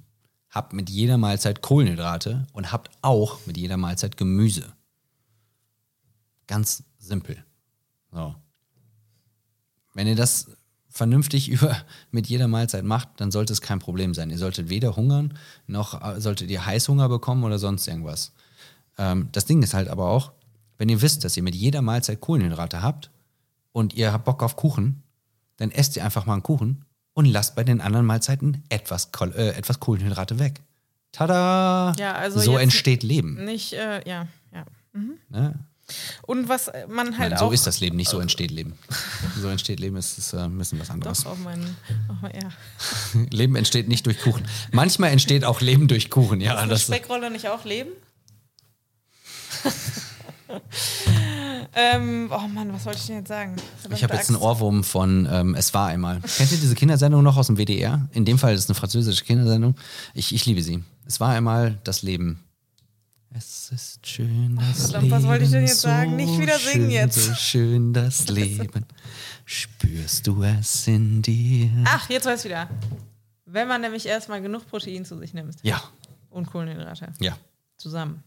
habt 0.50 0.72
mit 0.72 0.88
jeder 0.88 1.18
Mahlzeit 1.18 1.62
Kohlenhydrate 1.62 2.46
und 2.52 2.72
habt 2.72 2.90
auch 3.02 3.38
mit 3.46 3.56
jeder 3.56 3.76
Mahlzeit 3.76 4.16
Gemüse. 4.16 4.72
Ganz 6.46 6.84
simpel. 6.98 7.44
So. 8.10 8.34
Wenn 9.94 10.06
ihr 10.06 10.16
das 10.16 10.48
vernünftig 10.88 11.48
über 11.50 11.76
mit 12.10 12.26
jeder 12.26 12.48
Mahlzeit 12.48 12.84
macht, 12.84 13.08
dann 13.16 13.30
sollte 13.30 13.52
es 13.52 13.60
kein 13.60 13.78
Problem 13.78 14.14
sein. 14.14 14.30
Ihr 14.30 14.38
solltet 14.38 14.68
weder 14.68 14.96
hungern, 14.96 15.36
noch 15.66 16.00
äh, 16.02 16.20
solltet 16.20 16.50
ihr 16.50 16.64
Heißhunger 16.64 17.08
bekommen 17.08 17.44
oder 17.44 17.58
sonst 17.58 17.86
irgendwas. 17.88 18.32
Ähm, 19.02 19.28
das 19.32 19.44
Ding 19.46 19.62
ist 19.62 19.74
halt 19.74 19.88
aber 19.88 20.08
auch, 20.08 20.32
wenn 20.78 20.88
ihr 20.88 21.02
wisst, 21.02 21.24
dass 21.24 21.36
ihr 21.36 21.42
mit 21.42 21.54
jeder 21.54 21.82
Mahlzeit 21.82 22.20
Kohlenhydrate 22.20 22.82
habt 22.82 23.10
und 23.72 23.94
ihr 23.94 24.12
habt 24.12 24.24
Bock 24.24 24.42
auf 24.42 24.56
Kuchen, 24.56 25.02
dann 25.56 25.70
esst 25.70 25.96
ihr 25.96 26.04
einfach 26.04 26.24
mal 26.24 26.34
einen 26.34 26.42
Kuchen 26.42 26.84
und 27.12 27.26
lasst 27.26 27.56
bei 27.56 27.64
den 27.64 27.80
anderen 27.80 28.06
Mahlzeiten 28.06 28.62
etwas, 28.68 29.10
äh, 29.34 29.48
etwas 29.50 29.80
Kohlenhydrate 29.80 30.38
weg. 30.38 30.60
Tada! 31.10 31.92
Ja, 31.98 32.14
also 32.14 32.40
so 32.40 32.56
entsteht 32.56 33.02
Leben. 33.02 33.44
Nicht, 33.44 33.72
äh, 33.74 34.08
ja, 34.08 34.28
ja. 34.52 34.64
Ne? 35.28 35.58
Und 36.22 36.48
was 36.48 36.70
man 36.88 37.18
halt 37.18 37.32
Nein, 37.32 37.40
auch. 37.40 37.48
so 37.48 37.52
ist 37.52 37.66
das 37.66 37.80
Leben, 37.80 37.96
nicht 37.96 38.08
so 38.08 38.20
entsteht 38.20 38.50
Leben. 38.50 38.78
so 39.40 39.48
entsteht 39.48 39.80
Leben, 39.80 39.96
ist, 39.96 40.16
ist 40.16 40.32
äh, 40.32 40.38
ein 40.38 40.56
bisschen 40.56 40.80
was 40.80 40.90
anderes. 40.90 41.24
Doch, 41.24 41.32
auf 41.32 41.38
meinen. 41.40 41.76
Auf 42.08 42.16
mein, 42.22 42.32
ja. 42.34 43.22
Leben 43.30 43.56
entsteht 43.56 43.88
nicht 43.88 44.06
durch 44.06 44.20
Kuchen. 44.20 44.46
Manchmal 44.70 45.10
entsteht 45.10 45.44
auch 45.44 45.60
Leben 45.60 45.88
durch 45.88 46.08
Kuchen, 46.08 46.40
ja. 46.40 46.62
Ist 46.62 46.70
Das, 46.70 46.82
Speckrolle 46.84 47.30
nicht 47.30 47.48
auch 47.48 47.64
Leben? 47.64 47.90
ähm, 51.74 52.30
oh 52.32 52.48
Mann, 52.48 52.72
was 52.72 52.84
wollte 52.84 52.98
ich 52.98 53.06
denn 53.06 53.16
jetzt 53.16 53.28
sagen? 53.28 53.56
ich 53.94 54.02
habe 54.02 54.14
jetzt 54.14 54.28
einen. 54.28 54.38
Ohrwurm 54.38 54.84
von 54.84 55.28
ähm, 55.30 55.54
Es 55.54 55.72
war 55.74 55.88
einmal. 55.88 56.20
Kennt 56.20 56.52
ihr 56.52 56.58
diese 56.58 56.74
Kindersendung 56.74 57.22
noch 57.22 57.36
aus 57.36 57.46
dem 57.46 57.56
WDR? 57.56 58.08
In 58.12 58.24
dem 58.24 58.38
Fall 58.38 58.54
ist 58.54 58.60
es 58.60 58.68
eine 58.68 58.74
französische 58.74 59.24
Kindersendung. 59.24 59.74
Ich, 60.14 60.34
ich 60.34 60.46
liebe 60.46 60.62
sie. 60.62 60.82
Es 61.06 61.20
war 61.20 61.30
einmal 61.30 61.78
das 61.84 62.02
Leben. 62.02 62.42
Es 63.34 63.70
ist 63.72 64.06
schön, 64.06 64.56
das 64.56 64.82
verdammt, 64.82 65.04
Leben. 65.04 65.16
was 65.16 65.22
wollte 65.24 65.44
ich 65.44 65.50
denn 65.50 65.66
jetzt 65.66 65.80
so 65.80 65.88
sagen? 65.88 66.16
Nicht 66.16 66.38
wieder 66.38 66.58
singen 66.58 66.82
schön, 66.82 66.90
jetzt. 66.90 67.14
So 67.14 67.34
schön 67.34 67.92
das 67.94 68.28
Leben. 68.28 68.84
Spürst 69.46 70.26
du 70.26 70.42
es 70.42 70.86
in 70.86 71.22
dir? 71.22 71.70
Ach, 71.86 72.10
jetzt 72.10 72.26
weiß 72.26 72.40
ich 72.40 72.50
wieder. 72.50 72.68
Wenn 73.46 73.68
man 73.68 73.80
nämlich 73.80 74.04
erstmal 74.06 74.42
genug 74.42 74.68
Protein 74.68 75.04
zu 75.06 75.16
sich 75.18 75.32
nimmt 75.32 75.56
Ja, 75.62 75.82
und 76.30 76.50
Kohlenhydrate 76.50 77.12
ja. 77.20 77.36
zusammen. 77.78 78.22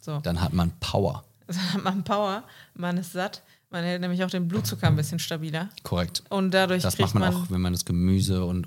So, 0.00 0.18
Dann 0.20 0.40
hat 0.40 0.52
man 0.52 0.72
Power. 0.80 1.24
dann 1.46 1.72
hat 1.74 1.84
man 1.84 2.04
Power, 2.04 2.44
man 2.74 2.96
ist 2.98 3.12
satt, 3.12 3.42
man 3.70 3.84
hält 3.84 4.00
nämlich 4.00 4.24
auch 4.24 4.30
den 4.30 4.48
Blutzucker 4.48 4.86
ein 4.88 4.96
bisschen 4.96 5.18
stabiler. 5.18 5.68
Korrekt. 5.82 6.22
Und 6.30 6.52
dadurch 6.52 6.82
Das 6.82 6.96
kriegt 6.96 7.14
macht 7.14 7.22
man, 7.22 7.32
man. 7.34 7.42
auch, 7.42 7.50
wenn 7.50 7.60
man 7.60 7.72
das 7.72 7.84
Gemüse 7.84 8.44
und, 8.44 8.66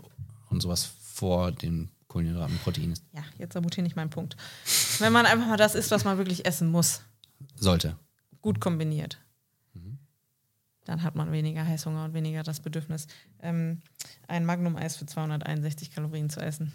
und 0.49 0.61
sowas 0.61 0.83
vor 1.13 1.51
den 1.51 1.89
Kohlenhydraten 2.07 2.55
und 2.55 2.63
Protein 2.63 2.91
isst. 2.91 3.03
Ja, 3.13 3.23
jetzt 3.39 3.53
sabotiere 3.53 3.83
nicht 3.83 3.95
meinen 3.95 4.09
Punkt. 4.11 4.35
Wenn 4.99 5.11
man 5.11 5.25
einfach 5.25 5.47
mal 5.47 5.57
das 5.57 5.73
isst, 5.75 5.89
was 5.91 6.05
man 6.05 6.17
wirklich 6.17 6.45
essen 6.45 6.69
muss, 6.69 7.01
Sollte. 7.55 7.97
gut 8.41 8.59
kombiniert, 8.59 9.17
Mhm. 9.73 9.97
dann 10.85 11.01
hat 11.01 11.15
man 11.15 11.31
weniger 11.31 11.65
Heißhunger 11.65 12.05
und 12.05 12.13
weniger 12.13 12.43
das 12.43 12.59
Bedürfnis, 12.59 13.07
ähm, 13.41 13.81
ein 14.27 14.45
Magnum-Eis 14.45 14.95
für 14.97 15.07
261 15.07 15.89
Kalorien 15.91 16.29
zu 16.29 16.39
essen. 16.39 16.71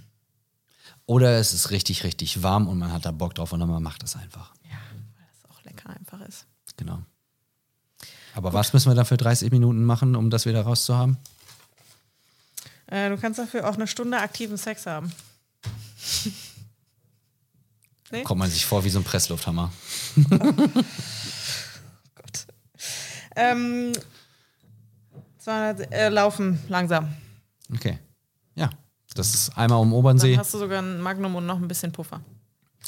Oder 1.07 1.39
es 1.39 1.55
ist 1.55 1.71
richtig, 1.71 2.05
richtig 2.05 2.43
warm 2.43 2.69
und 2.69 2.79
man 2.79 2.93
hat 2.93 3.07
da 3.07 3.13
Bock 3.13 3.35
drauf 3.35 3.53
und 3.53 3.61
dann 3.61 3.69
man 3.69 3.83
macht 3.83 4.03
das 4.03 4.17
einfach. 4.17 4.53
Ja, 4.65 4.77
weil 5.17 5.27
das 5.33 5.51
auch 5.51 5.65
lecker 5.65 5.91
einfach 5.91 6.21
ist. 6.27 6.47
Genau. 6.77 6.99
Aber 8.35 8.53
was 8.53 8.73
müssen 8.73 8.91
wir 8.91 8.95
da 8.95 9.05
für 9.05 9.17
30 9.17 9.51
Minuten 9.51 9.85
machen, 9.85 10.15
um 10.15 10.31
das 10.31 10.47
wieder 10.47 10.63
rauszuhaben? 10.63 11.17
Äh, 12.87 13.09
du 13.09 13.19
kannst 13.19 13.39
dafür 13.39 13.69
auch 13.69 13.75
eine 13.75 13.87
Stunde 13.87 14.19
aktiven 14.19 14.57
Sex 14.57 14.87
haben. 14.87 15.13
Nee? 18.11 18.23
Kommt 18.23 18.39
man 18.39 18.51
sich 18.51 18.65
vor 18.65 18.85
wie 18.85 18.89
so 18.89 19.01
ein 19.01 19.05
Presslufthammer. 19.05 19.71
Gott. 22.15 22.47
Ähm, 23.37 23.93
200, 25.39 25.93
äh, 25.93 26.09
laufen 26.09 26.59
langsam. 26.69 27.15
Okay. 27.71 27.99
Das 29.19 29.35
ist 29.35 29.57
einmal 29.57 29.81
um 29.81 29.93
Obernsee. 29.93 30.33
Dann 30.33 30.41
hast 30.41 30.55
du 30.55 30.59
sogar 30.59 30.81
ein 30.81 31.01
Magnum 31.01 31.35
und 31.35 31.47
noch 31.47 31.59
ein 31.59 31.67
bisschen 31.69 31.91
Puffer. 31.93 32.21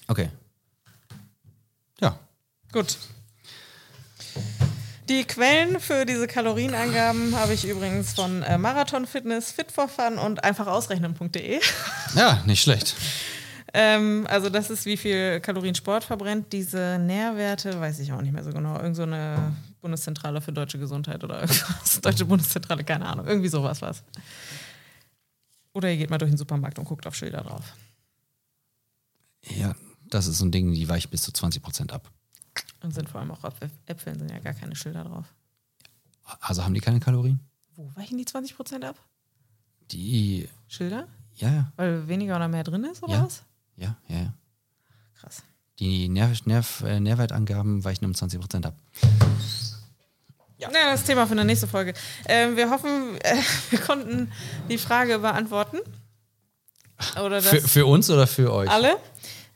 Okay. 0.07 0.31
Ja. 2.01 2.19
Gut. 2.73 2.97
Die 5.09 5.25
Quellen 5.25 5.81
für 5.81 6.07
diese 6.07 6.29
Kalorienangaben 6.29 7.35
habe 7.35 7.53
ich 7.53 7.67
übrigens 7.67 8.13
von 8.13 8.45
äh, 8.45 8.59
Marathon 8.59 9.07
Fitness, 9.07 9.51
Fit 9.51 9.73
for 9.73 9.89
Fun 9.89 10.19
und 10.19 10.45
einfachausrechnen.de. 10.45 11.61
Ja, 12.15 12.41
nicht 12.47 12.63
schlecht. 12.63 12.95
ähm, 13.75 14.25
also 14.31 14.51
das 14.51 14.71
ist, 14.71 14.87
wie 14.87 14.97
viel 14.97 15.41
Kalorien 15.41 15.75
Sport 15.75 16.05
verbrennt. 16.05 16.53
Diese 16.53 16.99
Nährwerte 17.01 17.81
weiß 17.81 17.99
ich 17.99 18.13
auch 18.13 18.23
nicht 18.23 18.33
mehr 18.33 18.45
so 18.45 18.51
genau. 18.53 18.77
Irgend 18.77 18.95
so 18.95 19.03
eine 19.03 19.53
Bundeszentrale 19.81 20.41
für 20.41 20.53
deutsche 20.53 20.79
Gesundheit 20.79 21.25
oder 21.25 21.41
irgendwas. 21.41 22.01
Deutsche 22.03 22.25
Bundeszentrale, 22.25 22.85
keine 22.85 23.07
Ahnung. 23.07 23.27
Irgendwie 23.27 23.49
sowas 23.49 23.83
was. 23.83 24.05
Oder 25.73 25.91
ihr 25.91 25.97
geht 25.97 26.11
mal 26.11 26.19
durch 26.19 26.31
den 26.31 26.39
Supermarkt 26.39 26.79
und 26.79 26.85
guckt 26.85 27.07
auf 27.07 27.15
Schilder 27.15 27.43
drauf. 27.43 27.75
Ja, 29.45 29.75
das 30.09 30.27
ist 30.27 30.39
so 30.39 30.45
ein 30.45 30.51
Ding, 30.53 30.73
die 30.73 30.89
weicht 30.89 31.11
bis 31.11 31.23
zu 31.23 31.33
20 31.33 31.63
Prozent 31.63 31.93
ab. 31.93 32.11
Und 32.83 32.93
sind 32.93 33.09
vor 33.09 33.21
allem 33.21 33.31
auch 33.31 33.45
auf 33.45 33.55
Äpfeln 33.87 34.19
sind 34.19 34.31
ja 34.31 34.39
gar 34.41 34.55
keine 34.55 34.75
Schilder 34.75 35.05
drauf. 35.05 35.27
Also 36.41 36.65
haben 36.65 36.75
die 36.75 36.81
keine 36.81 37.01
Kalorien? 37.01 37.41
Wo 37.75 37.91
weichen 37.95 38.19
die 38.19 38.25
20% 38.27 38.83
ab? 38.85 38.97
Die, 39.91 40.49
Schilder? 40.69 41.09
ja, 41.37 41.51
ja, 41.53 41.73
Weil 41.77 42.07
weniger 42.09 42.37
oder 42.37 42.49
mehr 42.49 42.65
drin 42.65 42.85
ist, 42.85 43.03
oder 43.03 43.15
Ja. 43.15 43.25
was? 43.25 43.43
ja, 43.77 43.97
ja, 44.09 44.17
ja. 44.23 44.35
Krass. 45.15 45.43
Die 45.79 46.09
Nerv, 46.09 46.45
Nerv, 46.47 46.83
äh, 46.83 47.01
Nährwertangaben 47.01 47.83
weichen 47.85 48.05
um 48.05 48.15
20 48.15 48.41
Prozent 48.41 48.67
ab. 48.67 48.77
Ja. 50.61 50.69
das 50.93 51.05
Thema 51.05 51.27
für 51.27 51.33
eine 51.33 51.45
nächste 51.45 51.67
Folge. 51.67 51.95
Ähm, 52.27 52.57
wir 52.57 52.71
hoffen, 52.71 53.17
äh, 53.23 53.37
wir 53.71 53.79
konnten 53.81 54.31
die 54.69 54.79
Frage 54.79 55.19
beantworten. 55.19 55.79
Oder 57.25 57.41
Für, 57.41 57.61
für 57.63 57.87
uns 57.87 58.11
oder 58.11 58.27
für 58.27 58.53
euch? 58.53 58.69
alle. 58.71 58.97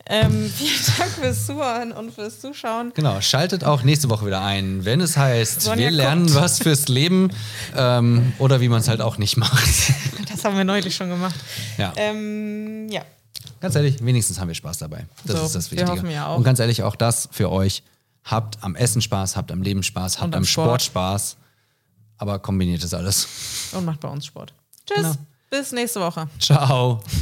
Ähm, 0.06 0.50
vielen 0.56 0.80
Dank 0.98 1.10
fürs 1.12 1.46
Zuhören 1.46 1.92
und 1.92 2.12
fürs 2.14 2.40
Zuschauen. 2.40 2.92
Genau, 2.94 3.20
schaltet 3.20 3.64
auch 3.64 3.82
nächste 3.82 4.08
Woche 4.10 4.26
wieder 4.26 4.42
ein, 4.42 4.84
wenn 4.84 5.00
es 5.00 5.16
heißt, 5.16 5.62
Sonja 5.62 5.84
wir 5.84 5.90
lernen 5.90 6.26
guckt. 6.26 6.36
was 6.36 6.58
fürs 6.58 6.88
Leben 6.88 7.30
ähm, 7.76 8.32
oder 8.38 8.60
wie 8.60 8.68
man 8.68 8.80
es 8.80 8.88
halt 8.88 9.00
auch 9.00 9.18
nicht 9.18 9.36
macht. 9.36 9.64
Das 10.30 10.44
haben 10.44 10.56
wir 10.58 10.64
neulich 10.64 10.94
schon 10.94 11.08
gemacht. 11.08 11.34
ja. 11.78 11.92
Ähm, 11.96 12.88
ja. 12.90 13.02
Ganz 13.60 13.74
ehrlich, 13.76 14.04
wenigstens 14.04 14.38
haben 14.38 14.48
wir 14.48 14.54
Spaß 14.54 14.78
dabei. 14.78 15.06
Das 15.24 15.38
So, 15.38 15.46
ist 15.46 15.54
das 15.54 15.70
wir 15.70 15.78
Wichtige. 15.78 15.92
hoffen 15.96 16.10
ja 16.10 16.26
auch. 16.26 16.36
Und 16.36 16.44
ganz 16.44 16.58
ehrlich, 16.58 16.82
auch 16.82 16.96
das 16.96 17.28
für 17.32 17.50
euch. 17.50 17.82
Habt 18.24 18.62
am 18.62 18.74
Essen 18.74 19.02
Spaß, 19.02 19.36
habt 19.36 19.52
am 19.52 19.62
Leben 19.62 19.82
Spaß, 19.82 20.20
habt 20.20 20.34
am, 20.34 20.44
Sport. 20.44 20.82
Sport. 20.82 20.82
Spaß. 20.82 21.36
Aber 22.16 22.38
kombiniert 22.38 22.82
es 22.82 22.94
alles. 22.94 23.28
Und 23.72 23.84
macht 23.84 24.00
bei 24.00 24.08
uns 24.08 24.26
Sport. 24.26 24.54
Tschüss. 24.86 25.02
Genau. 25.02 25.14
Bis 25.50 25.72
nächste 25.72 26.00
Woche. 26.00 26.28
Ciao. 26.38 27.02